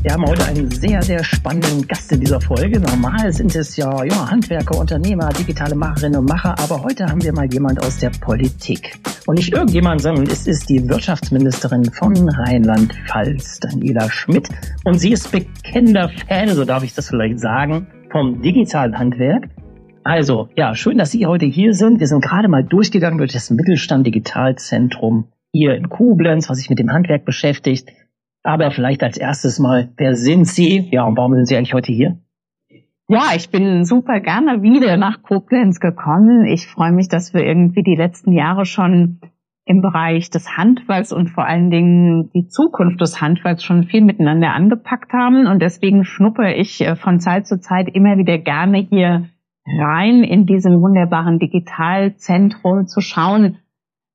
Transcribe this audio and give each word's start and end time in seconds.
Wir 0.00 0.12
haben 0.12 0.24
heute 0.26 0.44
einen 0.44 0.70
sehr, 0.70 1.02
sehr 1.02 1.24
spannenden 1.24 1.84
Gast 1.88 2.12
in 2.12 2.20
dieser 2.20 2.40
Folge. 2.40 2.78
Normal 2.78 3.32
sind 3.32 3.56
es 3.56 3.76
ja, 3.76 4.04
ja 4.04 4.30
Handwerker, 4.30 4.78
Unternehmer, 4.78 5.28
digitale 5.30 5.74
Macherinnen 5.74 6.20
und 6.20 6.28
Macher, 6.28 6.54
aber 6.60 6.84
heute 6.84 7.06
haben 7.06 7.20
wir 7.24 7.32
mal 7.32 7.52
jemand 7.52 7.84
aus 7.84 7.98
der 7.98 8.10
Politik. 8.10 8.96
Und 9.26 9.38
nicht 9.38 9.52
irgendjemand, 9.52 10.00
sondern 10.00 10.28
es 10.28 10.46
ist 10.46 10.68
die 10.68 10.88
Wirtschaftsministerin 10.88 11.86
von 11.86 12.28
Rheinland-Pfalz, 12.28 13.58
Daniela 13.58 14.08
Schmidt. 14.08 14.48
Und 14.84 15.00
sie 15.00 15.10
ist 15.10 15.32
bekennender 15.32 16.08
Fan, 16.28 16.50
so 16.50 16.64
darf 16.64 16.84
ich 16.84 16.94
das 16.94 17.08
vielleicht 17.08 17.40
sagen, 17.40 17.88
vom 18.12 18.40
digitalen 18.40 18.96
Handwerk. 18.96 19.48
Also, 20.04 20.48
ja, 20.54 20.76
schön, 20.76 20.96
dass 20.98 21.10
Sie 21.10 21.26
heute 21.26 21.46
hier 21.46 21.74
sind. 21.74 21.98
Wir 21.98 22.06
sind 22.06 22.22
gerade 22.22 22.46
mal 22.46 22.62
durchgegangen 22.62 23.18
durch 23.18 23.32
das 23.32 23.50
Mittelstand 23.50 24.06
Digitalzentrum 24.06 25.32
hier 25.50 25.74
in 25.74 25.88
Koblenz, 25.88 26.48
was 26.48 26.58
sich 26.58 26.70
mit 26.70 26.78
dem 26.78 26.92
Handwerk 26.92 27.24
beschäftigt. 27.24 27.90
Aber 28.42 28.70
vielleicht 28.70 29.02
als 29.02 29.18
erstes 29.18 29.58
mal, 29.58 29.92
wer 29.96 30.14
sind 30.14 30.46
Sie? 30.46 30.88
Ja, 30.90 31.04
und 31.04 31.16
warum 31.16 31.34
sind 31.34 31.46
Sie 31.46 31.56
eigentlich 31.56 31.74
heute 31.74 31.92
hier? 31.92 32.18
Ja, 33.08 33.30
ich 33.34 33.50
bin 33.50 33.84
super 33.84 34.20
gerne 34.20 34.62
wieder 34.62 34.96
nach 34.98 35.22
Koblenz 35.22 35.80
gekommen. 35.80 36.44
Ich 36.44 36.66
freue 36.66 36.92
mich, 36.92 37.08
dass 37.08 37.32
wir 37.32 37.42
irgendwie 37.42 37.82
die 37.82 37.96
letzten 37.96 38.32
Jahre 38.32 38.66
schon 38.66 39.20
im 39.64 39.82
Bereich 39.82 40.30
des 40.30 40.56
Handwerks 40.56 41.12
und 41.12 41.28
vor 41.28 41.46
allen 41.46 41.70
Dingen 41.70 42.30
die 42.34 42.48
Zukunft 42.48 43.00
des 43.00 43.20
Handwerks 43.20 43.62
schon 43.62 43.84
viel 43.84 44.02
miteinander 44.02 44.52
angepackt 44.52 45.12
haben. 45.12 45.46
Und 45.46 45.60
deswegen 45.60 46.04
schnuppe 46.04 46.52
ich 46.52 46.80
äh, 46.80 46.96
von 46.96 47.20
Zeit 47.20 47.46
zu 47.46 47.60
Zeit 47.60 47.88
immer 47.88 48.16
wieder 48.16 48.38
gerne 48.38 48.78
hier 48.78 49.28
rein 49.78 50.22
in 50.22 50.46
diesem 50.46 50.80
wunderbaren 50.80 51.38
Digitalzentrum 51.38 52.86
zu 52.86 53.00
schauen, 53.00 53.58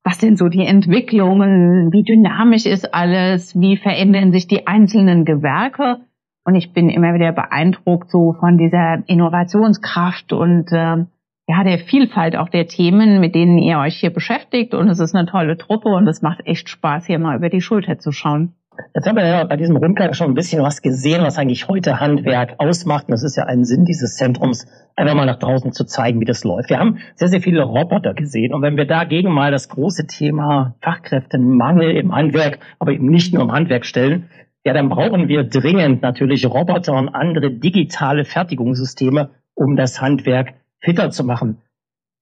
was 0.04 0.20
sind 0.20 0.38
so 0.38 0.50
die 0.50 0.66
Entwicklungen, 0.66 1.92
wie 1.92 2.04
dynamisch 2.04 2.66
ist 2.66 2.94
alles, 2.94 3.59
wie 3.59 3.78
verändern 3.78 4.32
sich 4.32 4.48
die 4.48 4.68
einzelnen 4.68 5.23
Gewerke. 5.23 6.02
Und 6.46 6.56
ich 6.56 6.73
bin 6.73 6.90
immer 6.90 7.14
wieder 7.14 7.32
beeindruckt 7.32 8.09
so 8.09 8.34
von 8.34 8.58
dieser 8.58 9.04
Innovationskraft 9.08 10.34
und 10.34 10.72
äh, 10.74 11.06
ja, 11.48 11.64
der 11.64 11.80
Vielfalt 11.80 12.36
auch 12.36 12.50
der 12.50 12.68
Themen, 12.68 13.20
mit 13.20 13.36
denen 13.36 13.58
ihr 13.58 13.80
euch 13.80 13.98
hier 13.98 14.12
beschäftigt. 14.12 14.74
Und 14.74 14.90
es 14.90 15.00
ist 15.00 15.16
eine 15.16 15.26
tolle 15.26 15.58
Truppe 15.58 15.90
und 15.90 16.08
es 16.08 16.22
macht 16.22 16.46
echt 16.46 16.70
Spaß, 16.70 17.06
hier 17.06 17.20
mal 17.20 17.38
über 17.38 17.50
die 17.50 17.62
Schulter 17.62 17.98
zu 17.98 18.12
schauen. 18.12 18.54
Jetzt 18.95 19.07
haben 19.07 19.16
wir 19.16 19.25
ja 19.25 19.43
bei 19.43 19.57
diesem 19.57 19.75
Rundgang 19.75 20.13
schon 20.13 20.31
ein 20.31 20.33
bisschen 20.33 20.61
was 20.61 20.81
gesehen, 20.81 21.23
was 21.23 21.38
eigentlich 21.38 21.67
heute 21.67 21.99
Handwerk 21.99 22.55
ausmacht. 22.59 23.07
Und 23.07 23.11
das 23.11 23.23
ist 23.23 23.35
ja 23.35 23.43
ein 23.45 23.66
Sinn 23.66 23.85
dieses 23.85 24.16
Zentrums, 24.16 24.67
einfach 24.95 25.16
mal 25.16 25.25
nach 25.25 25.39
draußen 25.39 25.71
zu 25.71 25.85
zeigen, 25.85 26.19
wie 26.19 26.25
das 26.25 26.43
läuft. 26.43 26.69
Wir 26.69 26.79
haben 26.79 26.99
sehr, 27.16 27.27
sehr 27.27 27.41
viele 27.41 27.63
Roboter 27.63 28.13
gesehen. 28.13 28.53
Und 28.53 28.61
wenn 28.61 28.77
wir 28.77 28.85
dagegen 28.85 29.31
mal 29.31 29.51
das 29.51 29.69
große 29.69 30.07
Thema 30.07 30.75
Fachkräftemangel 30.81 31.91
im 31.91 32.13
Handwerk, 32.16 32.59
aber 32.79 32.91
eben 32.91 33.07
nicht 33.07 33.33
nur 33.33 33.44
im 33.44 33.51
Handwerk 33.51 33.85
stellen, 33.85 34.29
ja, 34.66 34.73
dann 34.73 34.89
brauchen 34.89 35.27
wir 35.27 35.44
dringend 35.44 36.01
natürlich 36.01 36.45
Roboter 36.45 36.94
und 36.94 37.09
andere 37.09 37.51
digitale 37.51 38.23
Fertigungssysteme, 38.23 39.31
um 39.55 39.75
das 39.75 40.01
Handwerk 40.01 40.53
fitter 40.79 41.09
zu 41.09 41.23
machen. 41.23 41.62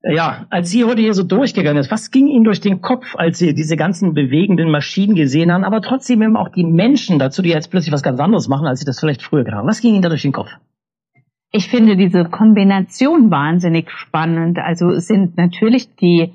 Ja, 0.03 0.47
als 0.49 0.71
Sie 0.71 0.83
heute 0.83 1.01
hier 1.01 1.13
so 1.13 1.23
durchgegangen 1.23 1.79
ist, 1.79 1.91
was 1.91 2.09
ging 2.09 2.27
Ihnen 2.27 2.43
durch 2.43 2.59
den 2.59 2.81
Kopf, 2.81 3.15
als 3.15 3.37
Sie 3.37 3.53
diese 3.53 3.77
ganzen 3.77 4.13
bewegenden 4.13 4.71
Maschinen 4.71 5.15
gesehen 5.15 5.51
haben, 5.51 5.63
aber 5.63 5.81
trotzdem 5.81 6.23
eben 6.23 6.37
auch 6.37 6.49
die 6.49 6.63
Menschen 6.63 7.19
dazu, 7.19 7.43
die 7.43 7.49
jetzt 7.49 7.69
plötzlich 7.69 7.93
was 7.93 8.01
ganz 8.01 8.19
anderes 8.19 8.47
machen, 8.47 8.65
als 8.65 8.79
Sie 8.79 8.85
das 8.85 8.99
vielleicht 8.99 9.21
früher 9.21 9.43
getan 9.43 9.59
haben? 9.59 9.67
Was 9.67 9.81
ging 9.81 9.93
Ihnen 9.93 10.01
da 10.01 10.09
durch 10.09 10.23
den 10.23 10.31
Kopf? 10.31 10.49
Ich 11.51 11.67
finde 11.67 11.97
diese 11.97 12.25
Kombination 12.25 13.29
wahnsinnig 13.29 13.91
spannend. 13.91 14.57
Also 14.57 14.89
es 14.89 15.07
sind 15.07 15.37
natürlich 15.37 15.95
die 15.95 16.33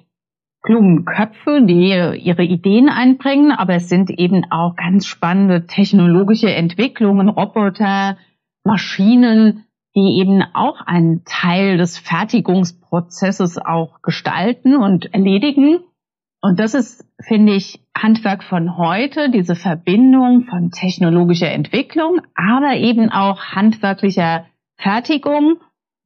klugen 0.63 1.05
Köpfe, 1.05 1.63
die 1.65 1.89
ihre 1.89 2.45
Ideen 2.45 2.89
einbringen, 2.89 3.51
aber 3.51 3.75
es 3.75 3.89
sind 3.89 4.11
eben 4.11 4.45
auch 4.51 4.77
ganz 4.77 5.07
spannende 5.07 5.67
technologische 5.67 6.53
Entwicklungen, 6.53 7.29
Roboter, 7.29 8.19
Maschinen, 8.65 9.65
die 9.97 10.21
eben 10.21 10.43
auch 10.55 10.83
einen 10.83 11.25
Teil 11.25 11.79
des 11.79 11.99
Fertigungsprozesses 11.99 13.57
auch 13.59 14.03
gestalten 14.03 14.77
und 14.77 15.13
erledigen. 15.15 15.81
Und 16.43 16.61
das 16.61 16.75
ist, 16.75 17.11
finde 17.27 17.55
ich, 17.55 17.81
Handwerk 17.97 18.45
von 18.45 18.77
heute, 18.77 19.31
diese 19.31 19.57
Verbindung 19.57 20.45
von 20.45 20.71
technologischer 20.71 21.51
Entwicklung, 21.51 22.21
aber 22.35 22.77
eben 22.77 23.11
auch 23.11 23.43
handwerklicher 23.47 24.45
Fertigung 24.79 25.57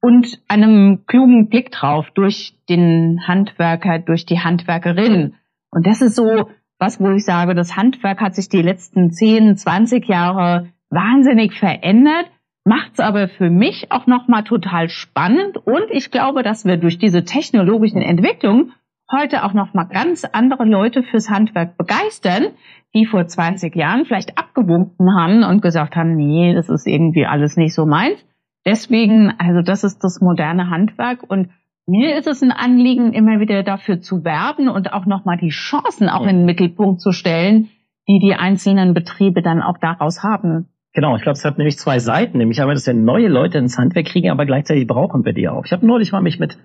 und 0.00 0.41
einem 0.47 1.05
klugen 1.06 1.49
Blick 1.49 1.73
drauf 1.73 2.06
durch 2.15 2.55
den 2.69 3.27
Handwerker, 3.27 3.99
durch 3.99 4.25
die 4.25 4.39
Handwerkerin. 4.39 5.34
Und 5.73 5.87
das 5.87 6.00
ist 6.00 6.15
so 6.15 6.49
was, 6.79 7.00
wo 7.00 7.11
ich 7.11 7.25
sage, 7.25 7.55
das 7.55 7.77
Handwerk 7.77 8.21
hat 8.21 8.34
sich 8.34 8.49
die 8.49 8.62
letzten 8.62 9.11
10, 9.11 9.56
20 9.56 10.09
Jahre 10.09 10.69
wahnsinnig 10.89 11.53
verändert 11.59 12.31
macht's 12.70 13.00
aber 13.00 13.26
für 13.26 13.50
mich 13.50 13.91
auch 13.91 14.06
nochmal 14.06 14.44
total 14.44 14.88
spannend 14.88 15.56
und 15.56 15.91
ich 15.91 16.12
glaube, 16.12 16.44
dass 16.44 16.64
wir 16.64 16.76
durch 16.76 16.98
diese 16.98 17.25
technologischen 17.25 18.00
Entwicklungen 18.00 18.75
heute 19.10 19.42
auch 19.42 19.54
nochmal 19.54 19.88
ganz 19.88 20.25
andere 20.25 20.64
Leute 20.64 21.03
fürs 21.03 21.28
Handwerk 21.28 21.76
begeistern, 21.76 22.53
die 22.94 23.06
vor 23.06 23.26
20 23.26 23.75
Jahren 23.75 24.04
vielleicht 24.04 24.38
abgewunken 24.38 25.08
haben 25.19 25.42
und 25.42 25.62
gesagt 25.62 25.97
haben, 25.97 26.14
nee, 26.14 26.54
das 26.54 26.69
ist 26.69 26.86
irgendwie 26.86 27.26
alles 27.26 27.56
nicht 27.56 27.75
so 27.75 27.86
meins. 27.86 28.25
Deswegen, 28.64 29.34
also 29.38 29.62
das 29.62 29.82
ist 29.82 30.04
das 30.04 30.20
moderne 30.20 30.70
Handwerk 30.70 31.28
und 31.28 31.50
mir 31.88 32.16
ist 32.16 32.28
es 32.28 32.41
ein 32.41 32.52
Anliegen, 32.52 33.14
immer 33.14 33.41
wieder 33.41 33.64
dafür 33.64 34.00
zu 34.00 34.22
werben 34.22 34.69
und 34.69 34.92
auch 34.92 35.06
nochmal 35.06 35.38
die 35.38 35.48
Chancen 35.48 36.08
auch 36.08 36.22
in 36.22 36.37
den 36.37 36.44
Mittelpunkt 36.44 37.00
zu 37.00 37.10
stellen, 37.10 37.69
die 38.06 38.20
die 38.20 38.37
einzelnen 38.37 38.94
Betriebe 38.94 39.42
dann 39.42 39.60
auch 39.60 39.78
daraus 39.78 40.22
haben. 40.22 40.69
Genau, 40.93 41.17
ich 41.17 41.23
glaube, 41.23 41.37
es 41.37 41.45
hat 41.45 41.59
nämlich 41.59 41.78
zwei 41.78 41.99
Seiten. 41.99 42.39
Nämlich 42.39 42.61
einmal, 42.61 42.75
dass 42.75 42.87
wir 42.87 42.95
neue 42.95 43.28
Leute 43.28 43.59
ins 43.59 43.78
Handwerk 43.78 44.06
kriegen, 44.06 44.31
aber 44.31 44.47
gleichzeitig 44.47 44.87
brauchen 44.87 45.25
wir 45.25 45.33
die 45.33 45.49
auch. 45.49 45.65
Ich 45.65 45.73
habe 45.73 45.87
neulich 45.87 46.12
mal 46.12 46.21
mich 46.21 46.41
mit 46.41 46.59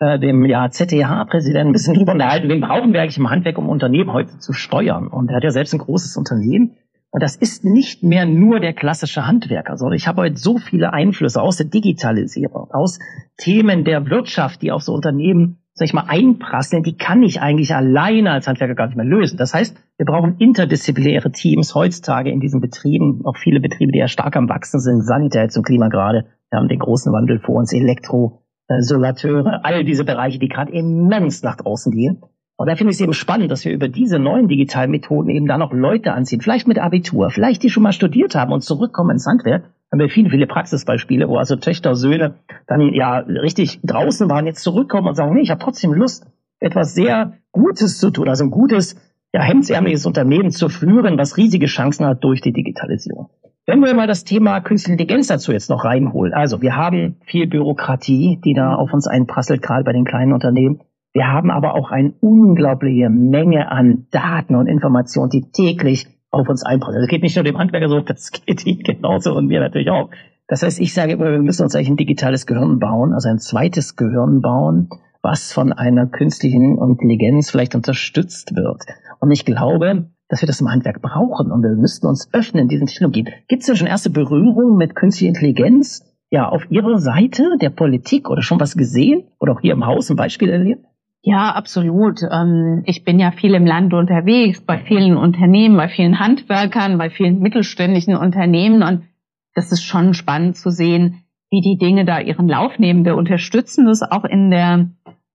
äh, 0.00 0.18
dem 0.18 0.44
ja, 0.46 0.70
ZDH-Präsidenten 0.70 1.70
ein 1.70 1.72
bisschen 1.72 1.94
drüber 1.94 2.12
unterhalten, 2.12 2.48
wen 2.48 2.60
brauchen 2.60 2.92
wir 2.92 3.02
eigentlich 3.02 3.18
im 3.18 3.30
Handwerk, 3.30 3.58
um 3.58 3.68
Unternehmen 3.68 4.12
heute 4.12 4.38
zu 4.38 4.52
steuern? 4.52 5.08
Und 5.08 5.30
er 5.30 5.36
hat 5.36 5.44
ja 5.44 5.50
selbst 5.50 5.74
ein 5.74 5.80
großes 5.80 6.16
Unternehmen. 6.16 6.76
Und 7.10 7.22
das 7.22 7.36
ist 7.36 7.64
nicht 7.64 8.02
mehr 8.02 8.26
nur 8.26 8.60
der 8.60 8.74
klassische 8.74 9.26
Handwerker, 9.26 9.76
sondern 9.76 9.96
ich 9.96 10.06
habe 10.06 10.22
heute 10.22 10.36
so 10.36 10.58
viele 10.58 10.92
Einflüsse 10.92 11.40
aus 11.40 11.56
der 11.56 11.66
Digitalisierung, 11.66 12.70
aus 12.70 12.98
Themen 13.38 13.84
der 13.84 14.10
Wirtschaft, 14.10 14.60
die 14.60 14.70
auf 14.70 14.82
so 14.82 14.92
Unternehmen 14.92 15.58
sag 15.78 15.86
ich 15.86 15.94
mal, 15.94 16.06
einprasseln, 16.08 16.82
die 16.82 16.96
kann 16.96 17.22
ich 17.22 17.40
eigentlich 17.40 17.72
alleine 17.72 18.32
als 18.32 18.48
Handwerker 18.48 18.74
gar 18.74 18.86
nicht 18.86 18.96
mehr 18.96 19.06
lösen. 19.06 19.36
Das 19.38 19.54
heißt, 19.54 19.76
wir 19.96 20.06
brauchen 20.06 20.36
interdisziplinäre 20.38 21.30
Teams 21.30 21.74
heutzutage 21.74 22.30
in 22.30 22.40
diesen 22.40 22.60
Betrieben, 22.60 23.22
auch 23.24 23.36
viele 23.36 23.60
Betriebe, 23.60 23.92
die 23.92 24.00
ja 24.00 24.08
stark 24.08 24.36
am 24.36 24.48
Wachsen 24.48 24.80
sind, 24.80 25.02
Sanität 25.02 25.52
zum 25.52 25.62
Klima 25.62 25.88
gerade. 25.88 26.26
Wir 26.50 26.58
haben 26.58 26.68
den 26.68 26.80
großen 26.80 27.12
Wandel 27.12 27.38
vor 27.38 27.54
uns, 27.54 27.72
Elektro, 27.72 28.42
äh, 28.68 28.80
all 29.62 29.84
diese 29.84 30.04
Bereiche, 30.04 30.40
die 30.40 30.48
gerade 30.48 30.72
immens 30.72 31.44
nach 31.44 31.56
draußen 31.56 31.92
gehen. 31.92 32.22
Und 32.56 32.66
da 32.66 32.74
finde 32.74 32.90
ich 32.90 32.96
es 32.96 33.00
eben 33.00 33.12
spannend, 33.12 33.52
dass 33.52 33.64
wir 33.64 33.72
über 33.72 33.86
diese 33.86 34.18
neuen 34.18 34.48
digitalen 34.48 34.90
Methoden 34.90 35.30
eben 35.30 35.46
da 35.46 35.58
noch 35.58 35.72
Leute 35.72 36.12
anziehen, 36.12 36.40
vielleicht 36.40 36.66
mit 36.66 36.80
Abitur, 36.80 37.30
vielleicht 37.30 37.62
die 37.62 37.70
schon 37.70 37.84
mal 37.84 37.92
studiert 37.92 38.34
haben 38.34 38.52
und 38.52 38.62
zurückkommen 38.62 39.10
ins 39.10 39.26
Handwerk 39.26 39.70
haben 39.90 40.00
wir 40.00 40.08
viele, 40.08 40.30
viele 40.30 40.46
Praxisbeispiele, 40.46 41.28
wo 41.28 41.36
also 41.36 41.56
Töchter, 41.56 41.94
Söhne 41.94 42.34
dann 42.66 42.80
ja 42.92 43.18
richtig 43.18 43.80
draußen 43.82 44.28
waren, 44.28 44.46
jetzt 44.46 44.62
zurückkommen 44.62 45.08
und 45.08 45.14
sagen, 45.14 45.34
nee, 45.34 45.42
ich 45.42 45.50
habe 45.50 45.60
trotzdem 45.60 45.92
Lust, 45.92 46.26
etwas 46.60 46.94
sehr 46.94 47.34
Gutes 47.52 47.98
zu 47.98 48.10
tun, 48.10 48.28
also 48.28 48.44
ein 48.44 48.50
gutes, 48.50 48.96
ja, 49.32 49.42
hemdsärmeliges 49.42 50.06
Unternehmen 50.06 50.50
zu 50.50 50.68
führen, 50.68 51.18
was 51.18 51.36
riesige 51.36 51.66
Chancen 51.66 52.06
hat 52.06 52.22
durch 52.24 52.40
die 52.40 52.52
Digitalisierung. 52.52 53.30
Wenn 53.66 53.80
wir 53.80 53.94
mal 53.94 54.06
das 54.06 54.24
Thema 54.24 54.60
Künstliche 54.60 54.94
Intelligenz 54.94 55.26
dazu 55.26 55.52
jetzt 55.52 55.68
noch 55.68 55.84
reinholen. 55.84 56.32
Also 56.32 56.62
wir 56.62 56.74
haben 56.74 57.16
viel 57.26 57.46
Bürokratie, 57.46 58.40
die 58.42 58.54
da 58.54 58.74
auf 58.74 58.94
uns 58.94 59.06
einprasselt, 59.06 59.60
gerade 59.60 59.84
bei 59.84 59.92
den 59.92 60.06
kleinen 60.06 60.32
Unternehmen. 60.32 60.80
Wir 61.12 61.26
haben 61.26 61.50
aber 61.50 61.74
auch 61.74 61.90
eine 61.90 62.12
unglaubliche 62.20 63.10
Menge 63.10 63.70
an 63.70 64.06
Daten 64.10 64.54
und 64.54 64.68
Informationen, 64.68 65.28
die 65.28 65.50
täglich 65.50 66.06
auf 66.30 66.48
uns 66.48 66.64
einprasseln. 66.64 67.02
Das 67.02 67.08
geht 67.08 67.22
nicht 67.22 67.36
nur 67.36 67.44
dem 67.44 67.58
Handwerker 67.58 67.88
so, 67.88 68.00
das 68.00 68.30
geht 68.32 68.66
ihm 68.66 68.80
genauso 68.80 69.34
und 69.34 69.46
mir 69.46 69.60
natürlich 69.60 69.90
auch. 69.90 70.10
Das 70.46 70.62
heißt, 70.62 70.80
ich 70.80 70.94
sage 70.94 71.12
immer, 71.12 71.30
wir 71.30 71.42
müssen 71.42 71.62
uns 71.62 71.74
eigentlich 71.74 71.90
ein 71.90 71.96
digitales 71.96 72.46
Gehirn 72.46 72.78
bauen, 72.78 73.12
also 73.12 73.28
ein 73.28 73.38
zweites 73.38 73.96
Gehirn 73.96 74.40
bauen, 74.40 74.88
was 75.22 75.52
von 75.52 75.72
einer 75.72 76.06
künstlichen 76.06 76.78
Intelligenz 76.78 77.50
vielleicht 77.50 77.74
unterstützt 77.74 78.56
wird. 78.56 78.82
Und 79.20 79.30
ich 79.30 79.44
glaube, 79.44 80.10
dass 80.28 80.42
wir 80.42 80.46
das 80.46 80.60
im 80.60 80.70
Handwerk 80.70 81.02
brauchen 81.02 81.50
und 81.50 81.62
wir 81.62 81.70
müssten 81.70 82.06
uns 82.06 82.28
öffnen 82.32 82.68
diesen 82.68 82.86
Technologien. 82.86 83.28
Gibt 83.48 83.60
es 83.60 83.66
denn 83.66 83.76
schon 83.76 83.86
erste 83.86 84.10
Berührungen 84.10 84.76
mit 84.76 84.94
künstlicher 84.94 85.28
Intelligenz? 85.28 86.04
Ja, 86.30 86.48
auf 86.48 86.70
Ihrer 86.70 86.98
Seite 86.98 87.56
der 87.60 87.70
Politik 87.70 88.28
oder 88.28 88.42
schon 88.42 88.60
was 88.60 88.76
gesehen? 88.76 89.24
Oder 89.38 89.52
auch 89.52 89.60
hier 89.60 89.72
im 89.72 89.86
Haus 89.86 90.10
ein 90.10 90.16
Beispiel 90.16 90.50
erlebt? 90.50 90.84
Ja, 91.28 91.50
absolut. 91.50 92.22
Ähm, 92.22 92.84
ich 92.86 93.04
bin 93.04 93.18
ja 93.20 93.32
viel 93.32 93.52
im 93.52 93.66
Land 93.66 93.92
unterwegs, 93.92 94.62
bei 94.64 94.78
vielen 94.78 95.18
Unternehmen, 95.18 95.76
bei 95.76 95.88
vielen 95.88 96.18
Handwerkern, 96.18 96.96
bei 96.96 97.10
vielen 97.10 97.40
mittelständischen 97.40 98.16
Unternehmen 98.16 98.82
und 98.82 99.02
das 99.54 99.70
ist 99.70 99.84
schon 99.84 100.14
spannend 100.14 100.56
zu 100.56 100.70
sehen, 100.70 101.24
wie 101.50 101.60
die 101.60 101.76
Dinge 101.76 102.06
da 102.06 102.18
ihren 102.18 102.48
Lauf 102.48 102.78
nehmen. 102.78 103.04
Wir 103.04 103.14
unterstützen 103.14 103.84
das 103.84 104.00
auch 104.00 104.24
in 104.24 104.50
der 104.50 104.88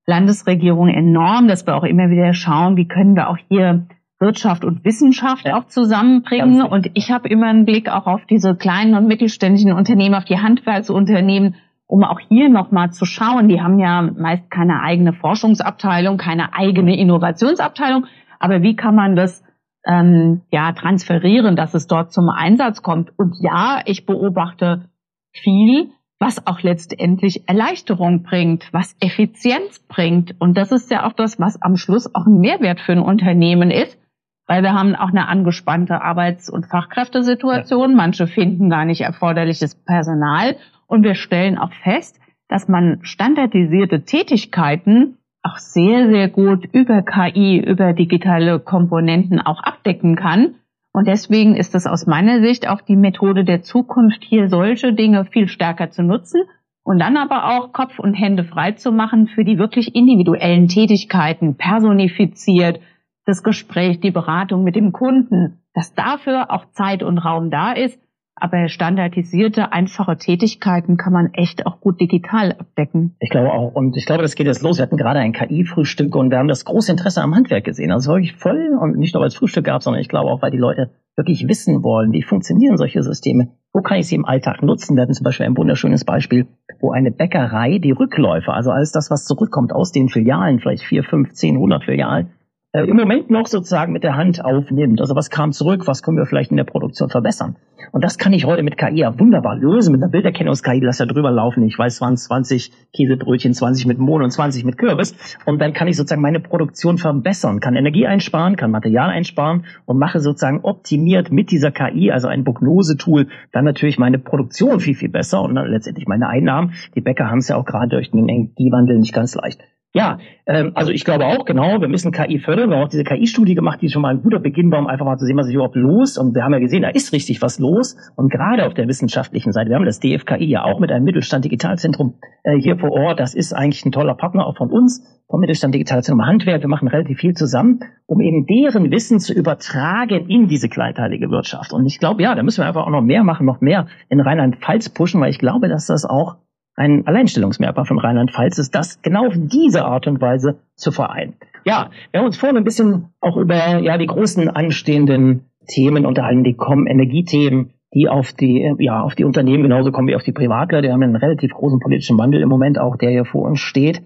Landesregierung 0.07 0.87
enorm, 0.87 1.47
dass 1.47 1.67
wir 1.67 1.75
auch 1.75 1.83
immer 1.83 2.09
wieder 2.09 2.33
schauen, 2.33 2.75
wie 2.75 2.87
können 2.87 3.15
wir 3.15 3.29
auch 3.29 3.37
hier 3.47 3.85
Wirtschaft 4.19 4.65
und 4.65 4.83
Wissenschaft 4.83 5.47
auch 5.47 5.67
zusammenbringen. 5.67 6.63
Und 6.63 6.89
ich 6.95 7.11
habe 7.11 7.29
immer 7.29 7.49
einen 7.49 7.65
Blick 7.65 7.87
auch 7.87 8.07
auf 8.07 8.25
diese 8.25 8.55
kleinen 8.55 8.95
und 8.95 9.05
mittelständischen 9.05 9.73
Unternehmen, 9.73 10.15
auf 10.15 10.25
die 10.25 10.39
Handwerksunternehmen, 10.39 11.53
um 11.93 12.03
auch 12.03 12.19
hier 12.19 12.49
nochmal 12.49 12.91
zu 12.91 13.05
schauen. 13.05 13.49
Die 13.49 13.61
haben 13.61 13.77
ja 13.77 14.01
meist 14.01 14.49
keine 14.49 14.81
eigene 14.81 15.13
Forschungsabteilung, 15.13 16.17
keine 16.17 16.55
eigene 16.55 16.97
Innovationsabteilung. 16.97 18.07
Aber 18.39 18.63
wie 18.63 18.75
kann 18.75 18.95
man 18.95 19.15
das 19.15 19.43
ähm, 19.85 20.41
ja 20.51 20.71
transferieren, 20.71 21.55
dass 21.55 21.75
es 21.75 21.85
dort 21.85 22.11
zum 22.11 22.29
Einsatz 22.29 22.81
kommt? 22.81 23.11
Und 23.15 23.35
ja, 23.41 23.83
ich 23.85 24.07
beobachte 24.07 24.89
viel, 25.33 25.91
was 26.17 26.47
auch 26.47 26.63
letztendlich 26.63 27.47
Erleichterung 27.47 28.23
bringt, 28.23 28.73
was 28.73 28.95
Effizienz 28.99 29.77
bringt. 29.87 30.33
Und 30.41 30.57
das 30.57 30.71
ist 30.71 30.89
ja 30.89 31.05
auch 31.05 31.13
das, 31.13 31.39
was 31.39 31.61
am 31.61 31.75
Schluss 31.77 32.09
auch 32.15 32.25
ein 32.25 32.39
Mehrwert 32.39 32.79
für 32.79 32.93
ein 32.93 33.03
Unternehmen 33.03 33.69
ist, 33.69 33.99
weil 34.47 34.63
wir 34.63 34.73
haben 34.73 34.95
auch 34.95 35.09
eine 35.09 35.27
angespannte 35.27 36.01
Arbeits- 36.01 36.49
und 36.49 36.65
Fachkräftesituation. 36.65 37.91
Ja. 37.91 37.95
Manche 37.95 38.25
finden 38.25 38.71
gar 38.71 38.85
nicht 38.85 39.01
erforderliches 39.01 39.75
Personal. 39.75 40.55
Und 40.93 41.01
wir 41.01 41.15
stellen 41.15 41.57
auch 41.57 41.73
fest, 41.81 42.19
dass 42.49 42.67
man 42.67 42.99
standardisierte 43.01 44.03
Tätigkeiten 44.03 45.17
auch 45.41 45.57
sehr, 45.57 46.07
sehr 46.07 46.29
gut 46.29 46.65
über 46.71 47.01
KI, 47.01 47.57
über 47.57 47.93
digitale 47.93 48.59
Komponenten 48.59 49.41
auch 49.41 49.63
abdecken 49.63 50.15
kann. 50.15 50.53
Und 50.91 51.07
deswegen 51.07 51.55
ist 51.55 51.73
es 51.73 51.87
aus 51.87 52.05
meiner 52.05 52.41
Sicht 52.41 52.69
auch 52.69 52.79
die 52.81 52.95
Methode 52.95 53.43
der 53.43 53.63
Zukunft, 53.63 54.23
hier 54.23 54.49
solche 54.49 54.93
Dinge 54.93 55.25
viel 55.25 55.47
stärker 55.47 55.89
zu 55.89 56.03
nutzen 56.03 56.43
und 56.83 56.99
dann 56.99 57.17
aber 57.17 57.57
auch 57.57 57.73
Kopf 57.73 57.97
und 57.97 58.13
Hände 58.13 58.43
frei 58.43 58.73
zu 58.73 58.91
machen 58.91 59.25
für 59.25 59.43
die 59.43 59.57
wirklich 59.57 59.95
individuellen 59.95 60.67
Tätigkeiten, 60.67 61.57
personifiziert, 61.57 62.79
das 63.25 63.41
Gespräch, 63.41 63.99
die 63.99 64.11
Beratung 64.11 64.63
mit 64.63 64.75
dem 64.75 64.91
Kunden, 64.91 65.63
dass 65.73 65.95
dafür 65.95 66.51
auch 66.51 66.69
Zeit 66.69 67.01
und 67.01 67.17
Raum 67.17 67.49
da 67.49 67.71
ist, 67.71 67.99
aber 68.35 68.68
standardisierte, 68.68 69.71
einfache 69.71 70.18
Tätigkeiten 70.18 70.97
kann 70.97 71.13
man 71.13 71.33
echt 71.33 71.65
auch 71.65 71.80
gut 71.80 72.01
digital 72.01 72.51
abdecken. 72.53 73.15
Ich 73.19 73.30
glaube 73.30 73.51
auch. 73.51 73.74
Und 73.74 73.95
ich 73.95 74.06
glaube, 74.06 74.24
das 74.24 74.35
geht 74.35 74.47
jetzt 74.47 74.63
los. 74.63 74.77
Wir 74.77 74.83
hatten 74.83 74.97
gerade 74.97 75.19
ein 75.19 75.33
KI-Frühstück 75.33 76.15
und 76.15 76.31
wir 76.31 76.39
haben 76.39 76.47
das 76.47 76.65
große 76.65 76.91
Interesse 76.91 77.21
am 77.21 77.35
Handwerk 77.35 77.63
gesehen. 77.63 77.91
Also 77.91 78.12
wirklich 78.12 78.33
voll 78.35 78.77
und 78.80 78.97
nicht 78.97 79.13
nur 79.13 79.21
weil 79.21 79.27
es 79.27 79.35
Frühstück 79.35 79.65
gab, 79.65 79.83
sondern 79.83 80.01
ich 80.01 80.09
glaube 80.09 80.31
auch, 80.31 80.41
weil 80.41 80.51
die 80.51 80.57
Leute 80.57 80.89
wirklich 81.15 81.47
wissen 81.47 81.83
wollen, 81.83 82.12
wie 82.12 82.24
funktionieren 82.24 82.77
solche 82.77 83.03
Systeme. 83.03 83.50
Wo 83.71 83.81
kann 83.81 84.00
ich 84.00 84.07
sie 84.07 84.15
im 84.15 84.25
Alltag 84.25 84.63
nutzen? 84.63 84.95
Wir 84.95 85.03
hatten 85.03 85.13
zum 85.13 85.24
Beispiel 85.24 85.45
ein 85.45 85.57
wunderschönes 85.57 86.06
Beispiel, 86.06 86.47
wo 86.79 86.91
eine 86.91 87.12
Bäckerei 87.12 87.77
die 87.77 87.91
Rückläufe, 87.91 88.51
also 88.51 88.71
alles 88.71 88.91
das, 88.91 89.12
was 89.12 89.25
zurückkommt 89.25 89.74
aus 89.74 89.91
den 89.91 90.09
Filialen, 90.09 90.59
vielleicht 90.59 90.83
vier, 90.83 91.03
fünf, 91.03 91.33
zehn, 91.33 91.57
hundert 91.57 91.83
Filialen, 91.83 92.31
äh, 92.73 92.85
im 92.87 92.97
Moment 92.97 93.29
noch 93.29 93.45
sozusagen 93.45 93.93
mit 93.93 94.03
der 94.03 94.15
Hand 94.15 94.43
aufnimmt. 94.43 94.99
Also 94.99 95.15
was 95.15 95.29
kam 95.29 95.51
zurück, 95.51 95.85
was 95.85 96.01
können 96.01 96.17
wir 96.17 96.25
vielleicht 96.25 96.49
in 96.49 96.57
der 96.57 96.63
Produktion 96.63 97.09
verbessern. 97.09 97.55
Und 97.91 98.03
das 98.03 98.17
kann 98.17 98.33
ich 98.33 98.45
heute 98.45 98.63
mit 98.63 98.77
KI 98.77 98.95
ja 98.95 99.19
wunderbar 99.19 99.55
lösen, 99.55 99.91
mit 99.91 100.01
einer 100.01 100.11
Bilderkennungs-KI, 100.11 100.79
lass 100.79 100.97
ja 100.97 101.05
drüber 101.05 101.29
laufen. 101.29 101.63
Ich 101.63 101.77
weiß, 101.77 102.01
waren 102.01 102.17
20 102.17 102.71
Käsebrötchen, 102.95 103.53
20 103.53 103.85
mit 103.85 103.99
Mohn 103.99 104.23
und 104.23 104.31
20 104.31 104.65
mit 104.65 104.79
Kürbis. 104.79 105.15
Und 105.45 105.61
dann 105.61 105.73
kann 105.73 105.87
ich 105.87 105.97
sozusagen 105.97 106.21
meine 106.21 106.39
Produktion 106.39 106.97
verbessern, 106.97 107.59
kann 107.59 107.75
Energie 107.75 108.07
einsparen, 108.07 108.55
kann 108.55 108.71
Material 108.71 109.09
einsparen 109.09 109.65
und 109.85 109.99
mache 109.99 110.19
sozusagen 110.19 110.61
optimiert 110.63 111.31
mit 111.31 111.51
dieser 111.51 111.71
KI, 111.71 112.11
also 112.11 112.27
ein 112.27 112.43
Prognosetool, 112.43 113.27
dann 113.51 113.65
natürlich 113.65 113.99
meine 113.99 114.17
Produktion 114.17 114.79
viel, 114.79 114.95
viel 114.95 115.09
besser 115.09 115.43
und 115.43 115.53
dann 115.53 115.67
letztendlich 115.67 116.07
meine 116.07 116.27
Einnahmen. 116.27 116.73
Die 116.95 117.01
Bäcker 117.01 117.29
haben 117.29 117.39
es 117.39 117.49
ja 117.49 117.57
auch 117.57 117.65
gerade 117.65 117.89
durch 117.89 118.09
den 118.09 118.27
Energiewandel 118.27 118.97
nicht 118.97 119.13
ganz 119.13 119.35
leicht. 119.35 119.61
Ja, 119.95 120.17
ähm, 120.47 120.71
also 120.73 120.91
ich 120.91 121.05
glaube 121.05 121.27
auch, 121.27 121.45
genau, 121.45 121.79
wir 121.79 121.87
müssen 121.87 122.11
KI 122.11 122.39
fördern. 122.39 122.71
Wir 122.71 122.77
haben 122.77 122.85
auch 122.85 122.89
diese 122.89 123.03
KI-Studie 123.03 123.53
gemacht, 123.53 123.79
die 123.79 123.89
schon 123.89 124.01
mal 124.01 124.09
ein 124.09 124.23
guter 124.23 124.39
Beginn 124.39 124.71
war, 124.71 124.79
um 124.79 124.87
einfach 124.87 125.05
mal 125.05 125.17
zu 125.17 125.25
sehen, 125.25 125.37
was 125.37 125.45
ist 125.47 125.53
überhaupt 125.53 125.75
los. 125.75 126.17
Und 126.17 126.33
wir 126.33 126.43
haben 126.43 126.51
ja 126.51 126.57
gesehen, 126.57 126.81
da 126.81 126.89
ist 126.89 127.13
richtig 127.13 127.43
was 127.43 127.59
los. 127.59 127.95
Und 128.15 128.31
gerade 128.31 128.65
auf 128.65 128.73
der 128.73 128.87
wissenschaftlichen 128.87 129.51
Seite, 129.51 129.69
wir 129.69 129.75
haben 129.75 129.85
das 129.85 129.99
DFKI 129.99 130.45
ja 130.45 130.63
auch 130.63 130.79
mit 130.79 130.91
einem 130.91 131.05
Mittelstand 131.05 131.45
Digitalzentrum 131.45 132.15
äh, 132.43 132.57
hier 132.57 132.79
vor 132.79 132.91
Ort. 132.91 133.19
Das 133.19 133.35
ist 133.35 133.53
eigentlich 133.53 133.85
ein 133.85 133.91
toller 133.91 134.15
Partner 134.15 134.47
auch 134.47 134.57
von 134.57 134.71
uns, 134.71 135.05
vom 135.29 135.39
Mittelstand 135.39 135.75
Digitalzentrum 135.75 136.25
Handwerk. 136.25 136.61
Wir 136.63 136.69
machen 136.69 136.87
relativ 136.87 137.19
viel 137.19 137.35
zusammen, 137.35 137.81
um 138.07 138.19
eben 138.19 138.47
deren 138.47 138.89
Wissen 138.89 139.19
zu 139.19 139.31
übertragen 139.31 140.27
in 140.27 140.47
diese 140.47 140.69
kleinteilige 140.69 141.29
Wirtschaft. 141.29 141.71
Und 141.71 141.85
ich 141.85 141.99
glaube, 141.99 142.23
ja, 142.23 142.33
da 142.33 142.41
müssen 142.41 142.63
wir 142.63 142.67
einfach 142.67 142.87
auch 142.87 142.91
noch 142.91 143.03
mehr 143.03 143.23
machen, 143.23 143.45
noch 143.45 143.61
mehr 143.61 143.85
in 144.09 144.19
Rheinland-Pfalz 144.19 144.89
pushen, 144.89 145.21
weil 145.21 145.29
ich 145.29 145.37
glaube, 145.37 145.69
dass 145.69 145.85
das 145.85 146.03
auch 146.03 146.37
ein 146.75 147.05
Alleinstellungsmerkmal 147.07 147.85
von 147.85 147.99
Rheinland-Pfalz 147.99 148.57
ist, 148.57 148.73
das 148.73 149.01
genau 149.01 149.27
auf 149.27 149.33
diese 149.35 149.85
Art 149.85 150.07
und 150.07 150.21
Weise 150.21 150.59
zu 150.75 150.91
vereinen. 150.91 151.35
Ja, 151.65 151.91
wir 152.11 152.19
haben 152.19 152.27
uns 152.27 152.37
vorhin 152.37 152.57
ein 152.57 152.63
bisschen 152.63 153.09
auch 153.21 153.37
über 153.37 153.55
ja 153.79 153.97
die 153.97 154.07
großen 154.07 154.49
anstehenden 154.49 155.45
Themen 155.67 156.05
unterhalten, 156.05 156.43
die 156.43 156.55
kommen 156.55 156.87
Energiethemen, 156.87 157.73
die 157.93 158.09
auf 158.09 158.33
die 158.33 158.75
ja 158.79 159.01
auf 159.01 159.15
die 159.15 159.23
Unternehmen 159.23 159.63
genauso 159.63 159.91
kommen 159.91 160.07
wie 160.07 160.15
auf 160.15 160.23
die 160.23 160.31
Privatler. 160.31 160.81
Die 160.81 160.91
haben 160.91 161.03
einen 161.03 161.15
relativ 161.15 161.53
großen 161.53 161.79
politischen 161.79 162.17
Wandel 162.17 162.41
im 162.41 162.49
Moment 162.49 162.79
auch, 162.79 162.97
der 162.97 163.11
hier 163.11 163.25
vor 163.25 163.43
uns 163.43 163.59
steht. 163.59 164.01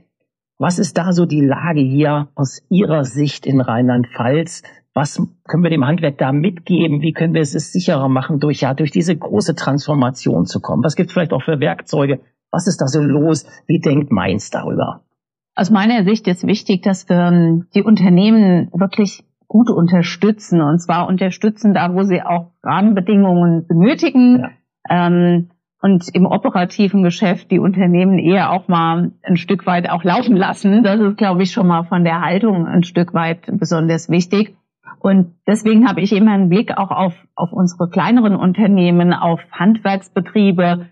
Was 0.60 0.80
ist 0.80 0.98
da 0.98 1.14
so 1.14 1.26
die 1.26 1.46
Lage 1.46 1.82
hier 1.82 2.30
aus 2.36 2.64
Ihrer 2.70 3.04
Sicht 3.04 3.46
in 3.46 3.62
Rheinland-Pfalz? 3.62 4.64
Was 4.94 5.22
können 5.48 5.62
wir 5.62 5.70
dem 5.70 5.86
Handwerk 5.86 6.18
da 6.18 6.32
mitgeben? 6.32 7.02
Wie 7.02 7.14
können 7.14 7.36
wir 7.36 7.42
es 7.42 7.52
sicherer 7.52 8.10
machen, 8.10 8.40
durch 8.40 8.62
ja 8.62 8.74
durch 8.74 8.90
diese 8.90 9.16
große 9.16 9.54
Transformation 9.54 10.46
zu 10.46 10.60
kommen? 10.60 10.84
Was 10.84 10.96
gibt 10.96 11.10
es 11.10 11.14
vielleicht 11.14 11.34
auch 11.34 11.44
für 11.44 11.60
Werkzeuge, 11.60 12.22
was 12.52 12.68
ist 12.68 12.82
da 12.82 12.88
so 12.88 13.02
los? 13.02 13.46
Wie 13.68 13.80
denkt 13.80 14.12
Mainz 14.12 14.50
darüber? 14.50 15.02
Aus 15.56 15.72
meiner 15.72 16.04
Sicht 16.04 16.28
ist 16.28 16.46
wichtig, 16.46 16.84
dass 16.84 17.10
wir 17.10 17.18
ähm, 17.18 17.68
die 17.74 17.84
Unternehmen 17.84 18.70
wirklich 18.74 19.24
gut 19.48 19.70
unterstützen. 19.70 20.62
Und 20.62 20.80
zwar 20.80 21.08
unterstützen 21.08 21.74
da, 21.74 21.94
wo 21.94 22.04
sie 22.04 22.22
auch 22.22 22.52
Rahmenbedingungen 22.64 23.66
benötigen. 23.68 24.44
Ja. 24.90 25.08
Ähm, 25.08 25.50
und 25.82 26.10
im 26.14 26.26
operativen 26.26 27.04
Geschäft 27.04 27.52
die 27.52 27.60
Unternehmen 27.60 28.18
eher 28.18 28.52
auch 28.52 28.68
mal 28.68 29.12
ein 29.24 29.38
Stück 29.38 29.66
weit 29.66 29.90
auch 29.90 30.04
laufen 30.04 30.36
lassen. 30.36 30.84
Das 30.84 31.00
ist, 31.00 31.18
glaube 31.18 31.44
ich, 31.44 31.52
schon 31.52 31.68
mal 31.68 31.84
von 31.84 32.04
der 32.04 32.22
Haltung 32.22 32.66
ein 32.66 32.84
Stück 32.84 33.14
weit 33.14 33.42
besonders 33.48 34.10
wichtig. 34.10 34.56
Und 35.00 35.36
deswegen 35.46 35.88
habe 35.88 36.02
ich 36.02 36.12
immer 36.14 36.32
einen 36.32 36.50
Blick 36.50 36.76
auch 36.76 36.90
auf, 36.90 37.14
auf 37.36 37.54
unsere 37.54 37.90
kleineren 37.90 38.36
Unternehmen, 38.36 39.14
auf 39.14 39.40
Handwerksbetriebe, 39.52 40.88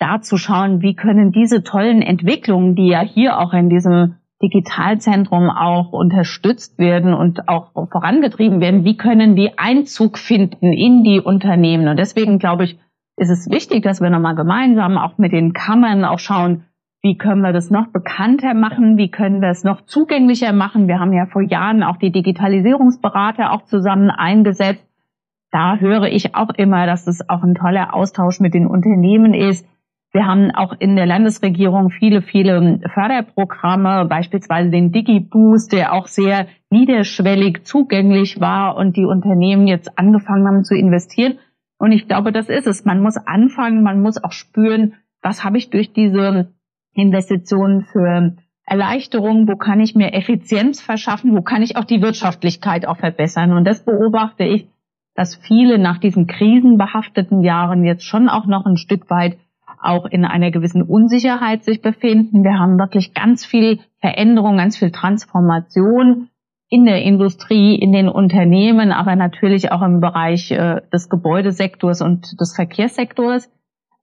da 0.00 0.20
zu 0.22 0.38
schauen, 0.38 0.80
wie 0.82 0.94
können 0.94 1.30
diese 1.30 1.62
tollen 1.62 2.02
Entwicklungen, 2.02 2.74
die 2.74 2.88
ja 2.88 3.00
hier 3.00 3.38
auch 3.38 3.52
in 3.52 3.68
diesem 3.68 4.16
Digitalzentrum 4.42 5.50
auch 5.50 5.92
unterstützt 5.92 6.78
werden 6.78 7.12
und 7.12 7.48
auch 7.48 7.72
vorangetrieben 7.72 8.60
werden, 8.60 8.84
wie 8.84 8.96
können 8.96 9.36
die 9.36 9.58
Einzug 9.58 10.16
finden 10.16 10.72
in 10.72 11.04
die 11.04 11.20
Unternehmen? 11.20 11.88
Und 11.88 11.98
deswegen 11.98 12.38
glaube 12.38 12.64
ich, 12.64 12.78
ist 13.16 13.28
es 13.28 13.50
wichtig, 13.50 13.82
dass 13.82 14.00
wir 14.00 14.08
nochmal 14.08 14.34
gemeinsam 14.34 14.96
auch 14.96 15.18
mit 15.18 15.32
den 15.32 15.52
Kammern 15.52 16.06
auch 16.06 16.18
schauen, 16.18 16.64
wie 17.02 17.16
können 17.16 17.42
wir 17.42 17.52
das 17.52 17.70
noch 17.70 17.88
bekannter 17.88 18.54
machen? 18.54 18.96
Wie 18.96 19.10
können 19.10 19.40
wir 19.40 19.48
es 19.48 19.64
noch 19.64 19.82
zugänglicher 19.82 20.52
machen? 20.52 20.88
Wir 20.88 21.00
haben 21.00 21.12
ja 21.12 21.26
vor 21.26 21.42
Jahren 21.42 21.82
auch 21.82 21.96
die 21.96 22.12
Digitalisierungsberater 22.12 23.52
auch 23.52 23.64
zusammen 23.64 24.10
eingesetzt. 24.10 24.86
Da 25.50 25.76
höre 25.76 26.04
ich 26.04 26.34
auch 26.34 26.50
immer, 26.56 26.86
dass 26.86 27.06
es 27.06 27.26
auch 27.28 27.42
ein 27.42 27.54
toller 27.54 27.94
Austausch 27.94 28.40
mit 28.40 28.54
den 28.54 28.66
Unternehmen 28.66 29.34
ist 29.34 29.66
wir 30.12 30.26
haben 30.26 30.50
auch 30.50 30.74
in 30.78 30.96
der 30.96 31.06
Landesregierung 31.06 31.90
viele, 31.90 32.20
viele 32.20 32.80
Förderprogramme, 32.92 34.06
beispielsweise 34.06 34.70
den 34.70 34.90
DigiBoost, 34.90 35.72
der 35.72 35.92
auch 35.92 36.08
sehr 36.08 36.48
niederschwellig 36.70 37.64
zugänglich 37.64 38.40
war 38.40 38.76
und 38.76 38.96
die 38.96 39.04
Unternehmen 39.04 39.68
jetzt 39.68 39.98
angefangen 39.98 40.46
haben 40.48 40.64
zu 40.64 40.74
investieren. 40.74 41.38
Und 41.78 41.92
ich 41.92 42.08
glaube, 42.08 42.32
das 42.32 42.48
ist 42.48 42.66
es. 42.66 42.84
Man 42.84 43.02
muss 43.02 43.16
anfangen, 43.16 43.84
man 43.84 44.02
muss 44.02 44.22
auch 44.22 44.32
spüren, 44.32 44.94
was 45.22 45.44
habe 45.44 45.58
ich 45.58 45.70
durch 45.70 45.92
diese 45.92 46.52
Investitionen 46.92 47.82
für 47.82 48.36
Erleichterung, 48.64 49.48
wo 49.48 49.56
kann 49.56 49.80
ich 49.80 49.94
mir 49.94 50.12
Effizienz 50.12 50.80
verschaffen, 50.80 51.36
wo 51.36 51.42
kann 51.42 51.62
ich 51.62 51.76
auch 51.76 51.84
die 51.84 52.02
Wirtschaftlichkeit 52.02 52.86
auch 52.86 52.98
verbessern. 52.98 53.52
Und 53.52 53.64
das 53.64 53.84
beobachte 53.84 54.44
ich, 54.44 54.66
dass 55.14 55.36
viele 55.36 55.78
nach 55.78 55.98
diesen 55.98 56.26
krisenbehafteten 56.26 57.42
Jahren 57.42 57.84
jetzt 57.84 58.04
schon 58.04 58.28
auch 58.28 58.46
noch 58.46 58.66
ein 58.66 58.76
Stück 58.76 59.08
weit 59.08 59.38
auch 59.82 60.06
in 60.06 60.24
einer 60.24 60.50
gewissen 60.50 60.82
Unsicherheit 60.82 61.64
sich 61.64 61.82
befinden. 61.82 62.44
Wir 62.44 62.58
haben 62.58 62.78
wirklich 62.78 63.14
ganz 63.14 63.44
viel 63.44 63.80
Veränderung, 64.00 64.56
ganz 64.56 64.76
viel 64.76 64.90
Transformation 64.90 66.28
in 66.68 66.84
der 66.84 67.02
Industrie, 67.02 67.74
in 67.74 67.92
den 67.92 68.08
Unternehmen, 68.08 68.92
aber 68.92 69.16
natürlich 69.16 69.72
auch 69.72 69.82
im 69.82 70.00
Bereich 70.00 70.50
äh, 70.52 70.82
des 70.92 71.08
Gebäudesektors 71.08 72.00
und 72.00 72.40
des 72.40 72.54
Verkehrssektors. 72.54 73.50